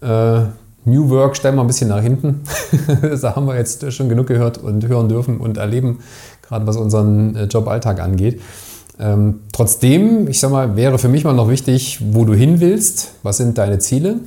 Äh, 0.00 0.44
New 0.86 1.10
Work 1.10 1.36
stellen 1.36 1.56
wir 1.56 1.60
ein 1.60 1.66
bisschen 1.66 1.90
nach 1.90 2.00
hinten. 2.00 2.40
da 3.20 3.36
haben 3.36 3.46
wir 3.46 3.56
jetzt 3.56 3.92
schon 3.92 4.08
genug 4.08 4.26
gehört 4.26 4.56
und 4.56 4.88
hören 4.88 5.10
dürfen 5.10 5.36
und 5.36 5.58
erleben, 5.58 5.98
gerade 6.40 6.66
was 6.66 6.78
unseren 6.78 7.36
äh, 7.36 7.44
Joballtag 7.44 8.00
angeht. 8.00 8.40
Ähm, 8.98 9.40
trotzdem, 9.52 10.28
ich 10.28 10.40
sag 10.40 10.50
mal, 10.50 10.76
wäre 10.76 10.98
für 10.98 11.10
mich 11.10 11.24
mal 11.24 11.34
noch 11.34 11.50
wichtig, 11.50 12.00
wo 12.10 12.24
du 12.24 12.32
hin 12.32 12.58
willst. 12.58 13.12
Was 13.22 13.36
sind 13.36 13.58
deine 13.58 13.80
Ziele? 13.80 14.20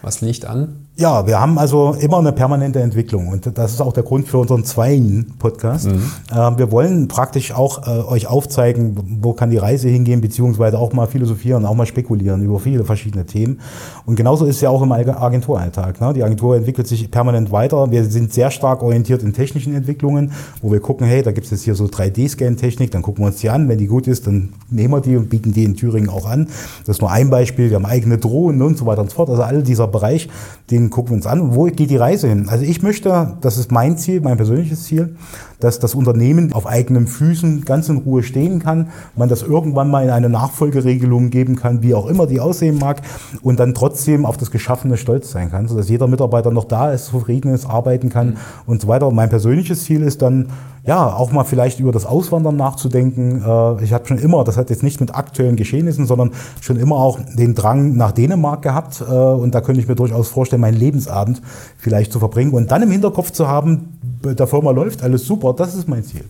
Was 0.00 0.22
liegt 0.22 0.46
an? 0.46 0.77
Ja, 1.00 1.28
wir 1.28 1.40
haben 1.40 1.60
also 1.60 1.94
immer 2.00 2.18
eine 2.18 2.32
permanente 2.32 2.80
Entwicklung 2.80 3.28
und 3.28 3.56
das 3.56 3.72
ist 3.74 3.80
auch 3.80 3.92
der 3.92 4.02
Grund 4.02 4.26
für 4.26 4.38
unseren 4.38 4.64
zweiten 4.64 5.34
Podcast. 5.38 5.86
Äh, 5.86 6.34
wir 6.34 6.72
wollen 6.72 7.06
praktisch 7.06 7.52
auch 7.52 7.86
äh, 7.86 7.90
euch 8.02 8.26
aufzeigen, 8.26 8.96
wo 9.22 9.32
kann 9.32 9.50
die 9.50 9.58
Reise 9.58 9.88
hingehen, 9.88 10.20
beziehungsweise 10.20 10.76
auch 10.76 10.92
mal 10.92 11.06
philosophieren, 11.06 11.64
auch 11.66 11.76
mal 11.76 11.86
spekulieren 11.86 12.42
über 12.42 12.58
viele 12.58 12.82
verschiedene 12.84 13.26
Themen. 13.26 13.60
Und 14.06 14.16
genauso 14.16 14.44
ist 14.44 14.56
es 14.56 14.62
ja 14.62 14.70
auch 14.70 14.82
im 14.82 14.90
Ag- 14.90 15.06
Agenturalltag. 15.22 16.00
Ne? 16.00 16.14
Die 16.14 16.24
Agentur 16.24 16.56
entwickelt 16.56 16.88
sich 16.88 17.08
permanent 17.12 17.52
weiter. 17.52 17.92
Wir 17.92 18.04
sind 18.04 18.32
sehr 18.32 18.50
stark 18.50 18.82
orientiert 18.82 19.22
in 19.22 19.32
technischen 19.32 19.76
Entwicklungen, 19.76 20.32
wo 20.62 20.72
wir 20.72 20.80
gucken, 20.80 21.06
hey, 21.06 21.22
da 21.22 21.30
gibt 21.30 21.44
es 21.44 21.52
jetzt 21.52 21.62
hier 21.62 21.76
so 21.76 21.84
3D-Scan-Technik, 21.84 22.90
dann 22.90 23.02
gucken 23.02 23.22
wir 23.22 23.28
uns 23.28 23.36
die 23.36 23.50
an. 23.50 23.68
Wenn 23.68 23.78
die 23.78 23.86
gut 23.86 24.08
ist, 24.08 24.26
dann 24.26 24.48
nehmen 24.68 24.92
wir 24.94 25.00
die 25.00 25.16
und 25.16 25.30
bieten 25.30 25.52
die 25.52 25.62
in 25.62 25.76
Thüringen 25.76 26.10
auch 26.10 26.26
an. 26.28 26.48
Das 26.86 26.96
ist 26.96 27.02
nur 27.02 27.12
ein 27.12 27.30
Beispiel. 27.30 27.68
Wir 27.70 27.76
haben 27.76 27.86
eigene 27.86 28.18
Drohnen 28.18 28.62
und 28.62 28.76
so 28.76 28.84
weiter 28.84 29.02
und 29.02 29.10
so 29.10 29.14
fort. 29.14 29.30
Also 29.30 29.42
all 29.44 29.62
dieser 29.62 29.86
Bereich, 29.86 30.28
den 30.72 30.87
gucken 30.90 31.10
wir 31.10 31.16
uns 31.16 31.26
an. 31.26 31.54
Wo 31.54 31.64
geht 31.64 31.90
die 31.90 31.96
Reise 31.96 32.28
hin? 32.28 32.48
Also 32.48 32.64
ich 32.64 32.82
möchte, 32.82 33.36
das 33.40 33.58
ist 33.58 33.72
mein 33.72 33.98
Ziel, 33.98 34.20
mein 34.20 34.36
persönliches 34.36 34.84
Ziel, 34.84 35.16
dass 35.60 35.78
das 35.78 35.94
Unternehmen 35.94 36.52
auf 36.52 36.66
eigenen 36.66 37.06
Füßen 37.06 37.64
ganz 37.64 37.88
in 37.88 37.98
Ruhe 37.98 38.22
stehen 38.22 38.60
kann, 38.60 38.88
man 39.16 39.28
das 39.28 39.42
irgendwann 39.42 39.90
mal 39.90 40.04
in 40.04 40.10
eine 40.10 40.28
Nachfolgeregelung 40.28 41.30
geben 41.30 41.56
kann, 41.56 41.82
wie 41.82 41.94
auch 41.94 42.06
immer 42.06 42.26
die 42.26 42.40
aussehen 42.40 42.78
mag, 42.78 43.02
und 43.42 43.58
dann 43.58 43.74
trotzdem 43.74 44.24
auf 44.24 44.36
das 44.36 44.50
Geschaffene 44.50 44.96
stolz 44.96 45.30
sein 45.30 45.50
kann, 45.50 45.66
sodass 45.68 45.88
jeder 45.88 46.06
Mitarbeiter 46.06 46.50
noch 46.50 46.64
da 46.64 46.92
ist, 46.92 47.06
zufrieden 47.06 47.52
ist, 47.52 47.66
arbeiten 47.66 48.08
kann 48.08 48.36
und 48.66 48.82
so 48.82 48.88
weiter. 48.88 49.08
Und 49.08 49.14
mein 49.14 49.28
persönliches 49.28 49.84
Ziel 49.84 50.02
ist 50.02 50.22
dann, 50.22 50.48
ja, 50.88 51.14
auch 51.14 51.32
mal 51.32 51.44
vielleicht 51.44 51.80
über 51.80 51.92
das 51.92 52.06
Auswandern 52.06 52.56
nachzudenken. 52.56 53.42
Äh, 53.42 53.84
Ich 53.84 53.92
habe 53.92 54.06
schon 54.06 54.16
immer, 54.18 54.42
das 54.42 54.56
hat 54.56 54.70
jetzt 54.70 54.82
nichts 54.82 55.00
mit 55.00 55.14
aktuellen 55.14 55.54
Geschehnissen, 55.54 56.06
sondern 56.06 56.30
schon 56.62 56.78
immer 56.78 56.96
auch 56.96 57.18
den 57.36 57.54
Drang 57.54 57.94
nach 57.94 58.12
Dänemark 58.12 58.62
gehabt. 58.62 59.02
Äh, 59.02 59.04
Und 59.04 59.54
da 59.54 59.60
könnte 59.60 59.82
ich 59.82 59.86
mir 59.86 59.96
durchaus 59.96 60.28
vorstellen, 60.28 60.62
meinen 60.62 60.78
Lebensabend 60.78 61.42
vielleicht 61.76 62.10
zu 62.10 62.18
verbringen 62.18 62.52
und 62.52 62.70
dann 62.70 62.82
im 62.82 62.90
Hinterkopf 62.90 63.32
zu 63.32 63.46
haben, 63.46 63.98
bei 64.22 64.32
der 64.32 64.46
Firma 64.46 64.70
läuft 64.70 65.02
alles 65.02 65.26
super, 65.26 65.52
das 65.52 65.74
ist 65.74 65.88
mein 65.88 66.04
Ziel. 66.04 66.24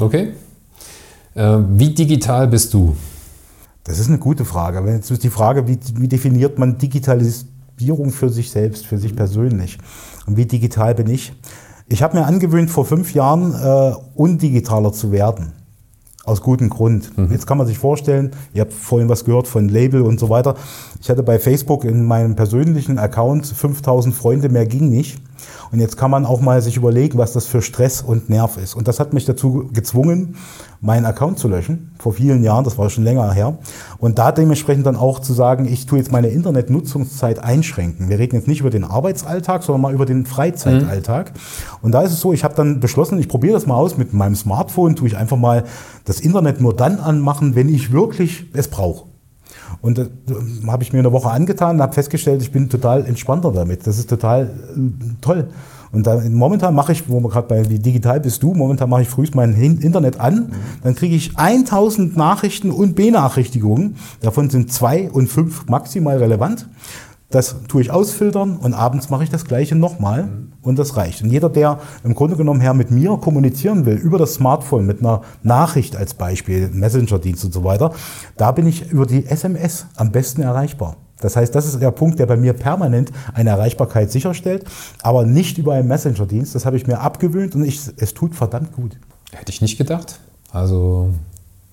Okay. 0.00 0.32
Äh, 1.34 1.58
wie 1.74 1.90
digital 1.90 2.48
bist 2.48 2.72
du? 2.72 2.96
Das 3.84 3.98
ist 3.98 4.08
eine 4.08 4.18
gute 4.18 4.46
Frage. 4.46 4.82
Wenn 4.86 4.94
Jetzt 4.94 5.10
ist 5.10 5.22
die 5.22 5.28
Frage, 5.28 5.68
wie, 5.68 5.78
wie 5.96 6.08
definiert 6.08 6.58
man 6.58 6.78
Digitalisierung 6.78 8.10
für 8.10 8.30
sich 8.30 8.50
selbst, 8.50 8.86
für 8.86 8.96
sich 8.96 9.14
persönlich? 9.14 9.76
Und 10.26 10.38
wie 10.38 10.46
digital 10.46 10.94
bin 10.94 11.10
ich? 11.10 11.34
Ich 11.90 12.02
habe 12.02 12.18
mir 12.18 12.26
angewöhnt, 12.26 12.70
vor 12.70 12.84
fünf 12.84 13.14
Jahren 13.14 13.54
äh, 13.54 13.94
undigitaler 14.14 14.92
zu 14.92 15.10
werden. 15.10 15.52
Aus 16.24 16.42
gutem 16.42 16.68
Grund. 16.68 17.10
Jetzt 17.30 17.46
kann 17.46 17.56
man 17.56 17.66
sich 17.66 17.78
vorstellen, 17.78 18.32
ihr 18.52 18.60
habt 18.60 18.74
vorhin 18.74 19.08
was 19.08 19.24
gehört 19.24 19.48
von 19.48 19.70
Label 19.70 20.02
und 20.02 20.20
so 20.20 20.28
weiter. 20.28 20.56
Ich 21.00 21.08
hatte 21.08 21.22
bei 21.22 21.38
Facebook 21.38 21.84
in 21.84 22.04
meinem 22.04 22.36
persönlichen 22.36 22.98
Account 22.98 23.46
5000 23.46 24.14
Freunde, 24.14 24.50
mehr 24.50 24.66
ging 24.66 24.90
nicht. 24.90 25.18
Und 25.72 25.80
jetzt 25.80 25.96
kann 25.96 26.10
man 26.10 26.26
auch 26.26 26.42
mal 26.42 26.60
sich 26.60 26.76
überlegen, 26.76 27.16
was 27.16 27.32
das 27.32 27.46
für 27.46 27.62
Stress 27.62 28.02
und 28.02 28.28
Nerv 28.28 28.58
ist. 28.58 28.74
Und 28.74 28.88
das 28.88 29.00
hat 29.00 29.14
mich 29.14 29.24
dazu 29.24 29.70
gezwungen, 29.72 30.36
meinen 30.80 31.06
Account 31.06 31.38
zu 31.38 31.48
löschen, 31.48 31.92
vor 31.98 32.12
vielen 32.12 32.42
Jahren, 32.42 32.64
das 32.64 32.78
war 32.78 32.88
schon 32.90 33.04
länger 33.04 33.32
her. 33.32 33.58
Und 33.98 34.18
da 34.18 34.30
dementsprechend 34.30 34.86
dann 34.86 34.96
auch 34.96 35.18
zu 35.18 35.32
sagen, 35.32 35.66
ich 35.66 35.86
tue 35.86 35.98
jetzt 35.98 36.12
meine 36.12 36.28
Internetnutzungszeit 36.28 37.40
einschränken. 37.40 38.08
Wir 38.08 38.18
reden 38.18 38.36
jetzt 38.36 38.46
nicht 38.46 38.60
über 38.60 38.70
den 38.70 38.84
Arbeitsalltag, 38.84 39.62
sondern 39.62 39.82
mal 39.82 39.92
über 39.92 40.06
den 40.06 40.24
Freizeitalltag. 40.24 41.32
Und 41.82 41.92
da 41.92 42.02
ist 42.02 42.12
es 42.12 42.20
so, 42.20 42.32
ich 42.32 42.44
habe 42.44 42.54
dann 42.54 42.80
beschlossen, 42.80 43.18
ich 43.18 43.28
probiere 43.28 43.54
das 43.54 43.66
mal 43.66 43.74
aus 43.74 43.96
mit 43.96 44.12
meinem 44.12 44.36
Smartphone, 44.36 44.94
tue 44.94 45.08
ich 45.08 45.16
einfach 45.16 45.36
mal 45.36 45.64
das 46.04 46.20
Internet 46.20 46.60
nur 46.60 46.74
dann 46.74 47.00
anmachen, 47.00 47.54
wenn 47.54 47.68
ich 47.68 47.92
wirklich 47.92 48.46
es 48.52 48.68
brauche. 48.68 49.08
Und 49.80 49.98
das 49.98 50.06
äh, 50.06 50.66
habe 50.66 50.82
ich 50.82 50.92
mir 50.92 50.98
eine 51.00 51.12
Woche 51.12 51.30
angetan 51.30 51.76
und 51.76 51.82
habe 51.82 51.92
festgestellt, 51.92 52.42
ich 52.42 52.52
bin 52.52 52.68
total 52.68 53.06
entspannter 53.06 53.52
damit. 53.52 53.86
Das 53.86 53.98
ist 53.98 54.08
total 54.08 54.50
äh, 54.76 55.14
toll. 55.20 55.48
Und 55.92 56.06
da, 56.06 56.20
momentan 56.30 56.74
mache 56.74 56.92
ich, 56.92 57.08
wo 57.08 57.20
wir 57.20 57.28
gerade 57.28 57.48
bei 57.48 57.68
wie 57.70 57.78
digital 57.78 58.20
bist 58.20 58.42
du, 58.42 58.54
momentan 58.54 58.90
mache 58.90 59.02
ich 59.02 59.08
frühst 59.08 59.34
mein 59.34 59.54
Internet 59.54 60.20
an, 60.20 60.52
dann 60.82 60.94
kriege 60.94 61.16
ich 61.16 61.36
1000 61.36 62.16
Nachrichten 62.16 62.70
und 62.70 62.94
Benachrichtigungen. 62.94 63.96
Davon 64.20 64.50
sind 64.50 64.72
zwei 64.72 65.10
und 65.10 65.28
fünf 65.28 65.66
maximal 65.66 66.18
relevant. 66.18 66.68
Das 67.30 67.56
tue 67.68 67.82
ich 67.82 67.90
ausfiltern 67.90 68.56
und 68.56 68.72
abends 68.72 69.10
mache 69.10 69.22
ich 69.22 69.28
das 69.28 69.44
gleiche 69.44 69.74
nochmal 69.74 70.30
und 70.62 70.78
das 70.78 70.96
reicht. 70.96 71.22
Und 71.22 71.30
jeder, 71.30 71.50
der 71.50 71.78
im 72.02 72.14
Grunde 72.14 72.36
genommen 72.36 72.62
her 72.62 72.72
mit 72.72 72.90
mir 72.90 73.18
kommunizieren 73.18 73.84
will, 73.84 73.96
über 73.96 74.16
das 74.16 74.34
Smartphone, 74.34 74.86
mit 74.86 75.00
einer 75.00 75.20
Nachricht 75.42 75.94
als 75.94 76.14
Beispiel, 76.14 76.70
Messenger-Dienst 76.72 77.44
und 77.44 77.52
so 77.52 77.64
weiter, 77.64 77.92
da 78.38 78.52
bin 78.52 78.66
ich 78.66 78.90
über 78.90 79.04
die 79.04 79.26
SMS 79.26 79.86
am 79.96 80.10
besten 80.10 80.40
erreichbar. 80.40 80.96
Das 81.20 81.36
heißt, 81.36 81.54
das 81.54 81.66
ist 81.66 81.80
der 81.80 81.90
Punkt, 81.90 82.18
der 82.18 82.26
bei 82.26 82.36
mir 82.36 82.52
permanent 82.52 83.10
eine 83.34 83.50
Erreichbarkeit 83.50 84.10
sicherstellt, 84.10 84.64
aber 85.02 85.24
nicht 85.24 85.58
über 85.58 85.74
einen 85.74 85.88
Messenger-Dienst. 85.88 86.54
Das 86.54 86.64
habe 86.64 86.76
ich 86.76 86.86
mir 86.86 87.00
abgewöhnt 87.00 87.54
und 87.54 87.64
ich, 87.64 87.80
es 87.96 88.14
tut 88.14 88.34
verdammt 88.34 88.72
gut. 88.72 88.96
Hätte 89.32 89.50
ich 89.50 89.60
nicht 89.60 89.78
gedacht. 89.78 90.20
Also, 90.52 91.10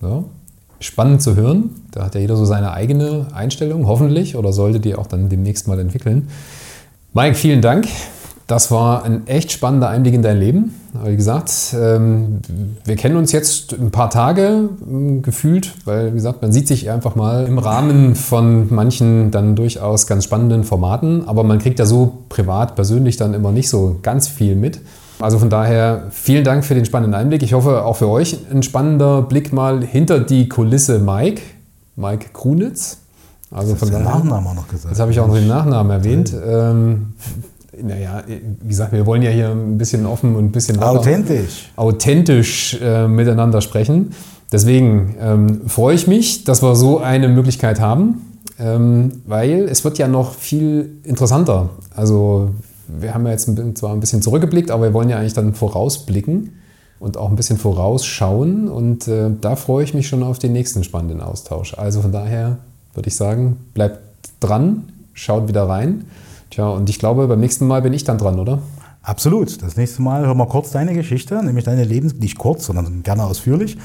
ja, 0.02 0.24
spannend 0.80 1.22
zu 1.22 1.36
hören. 1.36 1.70
Da 1.92 2.06
hat 2.06 2.16
ja 2.16 2.22
jeder 2.22 2.36
so 2.36 2.46
seine 2.46 2.72
eigene 2.72 3.28
Einstellung, 3.34 3.88
hoffentlich, 3.88 4.36
oder 4.36 4.52
sollte 4.52 4.80
die 4.80 4.96
auch 4.96 5.08
dann 5.08 5.30
demnächst 5.30 5.68
mal 5.68 5.80
entwickeln. 5.80 6.30
Mike, 7.14 7.36
vielen 7.36 7.62
Dank. 7.62 7.88
Das 8.48 8.70
war 8.70 9.04
ein 9.04 9.26
echt 9.26 9.52
spannender 9.52 9.90
Einblick 9.90 10.14
in 10.14 10.22
dein 10.22 10.38
Leben. 10.38 10.76
Wie 11.04 11.16
gesagt, 11.16 11.76
ähm, 11.78 12.42
wir 12.84 12.96
kennen 12.96 13.18
uns 13.18 13.32
jetzt 13.32 13.74
ein 13.74 13.90
paar 13.90 14.12
Tage 14.12 14.70
ähm, 14.88 15.24
gefühlt, 15.24 15.74
weil, 15.86 16.12
wie 16.12 16.16
gesagt, 16.16 16.44
man 16.44 16.52
sieht 16.52 16.68
sich 16.68 16.92
einfach 16.92 17.16
mal 17.16 17.48
im 17.48 17.58
Rahmen 17.58 18.16
von 18.16 18.74
manchen 18.74 19.32
dann 19.32 19.56
durchaus 19.56 20.06
ganz 20.06 20.26
spannenden 20.26 20.64
Formaten, 20.64 21.28
aber 21.28 21.44
man 21.44 21.58
kriegt 21.58 21.80
ja 21.80 21.88
so 21.88 22.20
privat, 22.30 22.76
persönlich 22.76 23.18
dann 23.18 23.34
immer 23.34 23.52
nicht 23.52 23.68
so 23.68 23.98
ganz 24.04 24.28
viel 24.28 24.56
mit. 24.56 24.80
Also 25.20 25.40
von 25.40 25.50
daher 25.50 26.04
vielen 26.12 26.44
Dank 26.44 26.66
für 26.66 26.76
den 26.76 26.86
spannenden 26.86 27.20
Einblick. 27.20 27.42
Ich 27.42 27.54
hoffe 27.54 27.84
auch 27.84 27.96
für 27.96 28.10
euch 28.10 28.38
ein 28.52 28.62
spannender 28.62 29.24
Blick 29.24 29.54
mal 29.54 29.84
hinter 29.84 30.20
die 30.20 30.50
Kulisse 30.50 31.00
Mike, 31.00 31.42
Mike 31.96 32.28
Krunitz. 32.34 33.00
Also 33.50 33.72
Das 33.72 33.80
von 33.80 33.92
daher. 33.92 34.06
Nachname 34.06 34.50
auch 34.50 34.54
noch 34.54 34.68
gesagt. 34.68 34.92
Jetzt 34.92 35.00
habe 35.00 35.12
ich 35.12 35.20
auch 35.20 35.28
noch 35.28 35.36
den 35.36 35.48
Nachnamen 35.48 35.92
erwähnt. 35.92 36.34
Ähm, 36.46 37.14
naja, 37.84 38.24
wie 38.62 38.68
gesagt, 38.68 38.92
wir 38.94 39.06
wollen 39.06 39.22
ja 39.22 39.32
hier 39.32 39.50
ein 39.50 39.78
bisschen 39.78 40.06
offen 40.06 40.36
und 40.36 40.46
ein 40.46 40.52
bisschen 40.52 40.76
locker- 40.76 41.00
Authentisch. 41.00 41.72
authentisch 41.76 42.78
äh, 42.82 43.08
miteinander 43.08 43.62
sprechen. 43.62 44.12
Deswegen 44.52 45.16
ähm, 45.20 45.62
freue 45.68 45.96
ich 45.96 46.08
mich, 46.08 46.44
dass 46.44 46.62
wir 46.62 46.76
so 46.76 47.00
eine 47.00 47.28
Möglichkeit 47.30 47.80
haben, 47.80 48.40
ähm, 48.60 49.22
weil 49.26 49.64
es 49.70 49.84
wird 49.84 49.98
ja 49.98 50.08
noch 50.08 50.34
viel 50.36 50.90
interessanter. 51.04 51.70
Also 51.96 52.52
wir 52.88 53.14
haben 53.14 53.26
ja 53.26 53.32
jetzt 53.32 53.48
ein 53.48 53.76
zwar 53.76 53.92
ein 53.94 54.00
bisschen 54.00 54.22
zurückgeblickt, 54.22 54.70
aber 54.72 54.84
wir 54.84 54.94
wollen 54.94 55.10
ja 55.10 55.18
eigentlich 55.18 55.34
dann 55.34 55.54
vorausblicken. 55.54 56.52
und 57.00 57.18
auch 57.18 57.30
ein 57.30 57.36
bisschen 57.36 57.58
vorausschauen. 57.58 58.68
Und 58.70 59.08
äh, 59.08 59.30
da 59.42 59.56
freue 59.58 59.84
ich 59.84 59.94
mich 59.94 60.08
schon 60.08 60.24
auf 60.24 60.40
den 60.40 60.54
nächsten 60.54 60.84
spannenden 60.84 61.22
Austausch. 61.22 61.74
Also 61.78 62.02
von 62.02 62.12
daher 62.12 62.58
würde 62.94 63.10
ich 63.10 63.16
sagen, 63.16 63.58
bleibt 63.74 64.00
dran, 64.40 64.84
schaut 65.14 65.48
wieder 65.48 65.64
rein. 65.68 66.06
Tja, 66.50 66.70
und 66.70 66.90
ich 66.90 67.00
glaube, 67.00 67.28
beim 67.28 67.40
nächsten 67.40 67.68
Mal 67.68 67.82
bin 67.82 67.94
ich 67.94 68.04
dann 68.04 68.18
dran, 68.18 68.40
oder? 68.40 68.60
Absolut. 69.02 69.62
Das 69.62 69.78
nächste 69.78 70.02
Mal 70.02 70.26
hören 70.26 70.38
wir 70.38 70.48
kurz 70.48 70.72
deine 70.72 70.94
Geschichte, 70.94 71.44
nämlich 71.44 71.66
deine 71.66 71.84
Lebens, 71.84 72.16
nicht 72.16 72.38
kurz, 72.38 72.66
sondern 72.66 73.04
gerne 73.04 73.24
ausführlich. 73.24 73.78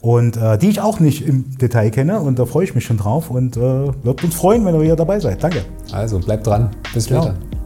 Und 0.00 0.36
äh, 0.36 0.56
die 0.56 0.68
ich 0.68 0.80
auch 0.80 1.00
nicht 1.00 1.26
im 1.26 1.58
Detail 1.58 1.90
kenne. 1.90 2.20
Und 2.20 2.38
da 2.38 2.46
freue 2.46 2.64
ich 2.64 2.74
mich 2.74 2.84
schon 2.84 2.98
drauf 2.98 3.30
und 3.30 3.56
äh, 3.56 3.60
wird 3.60 4.22
uns 4.22 4.34
freuen, 4.34 4.64
wenn 4.64 4.74
ihr 4.74 4.82
wieder 4.82 4.96
dabei 4.96 5.18
seid. 5.18 5.42
Danke. 5.42 5.64
Also 5.90 6.20
bleibt 6.20 6.46
dran. 6.46 6.70
Bis 6.94 7.06
später. 7.06 7.34
Ja. 7.52 7.57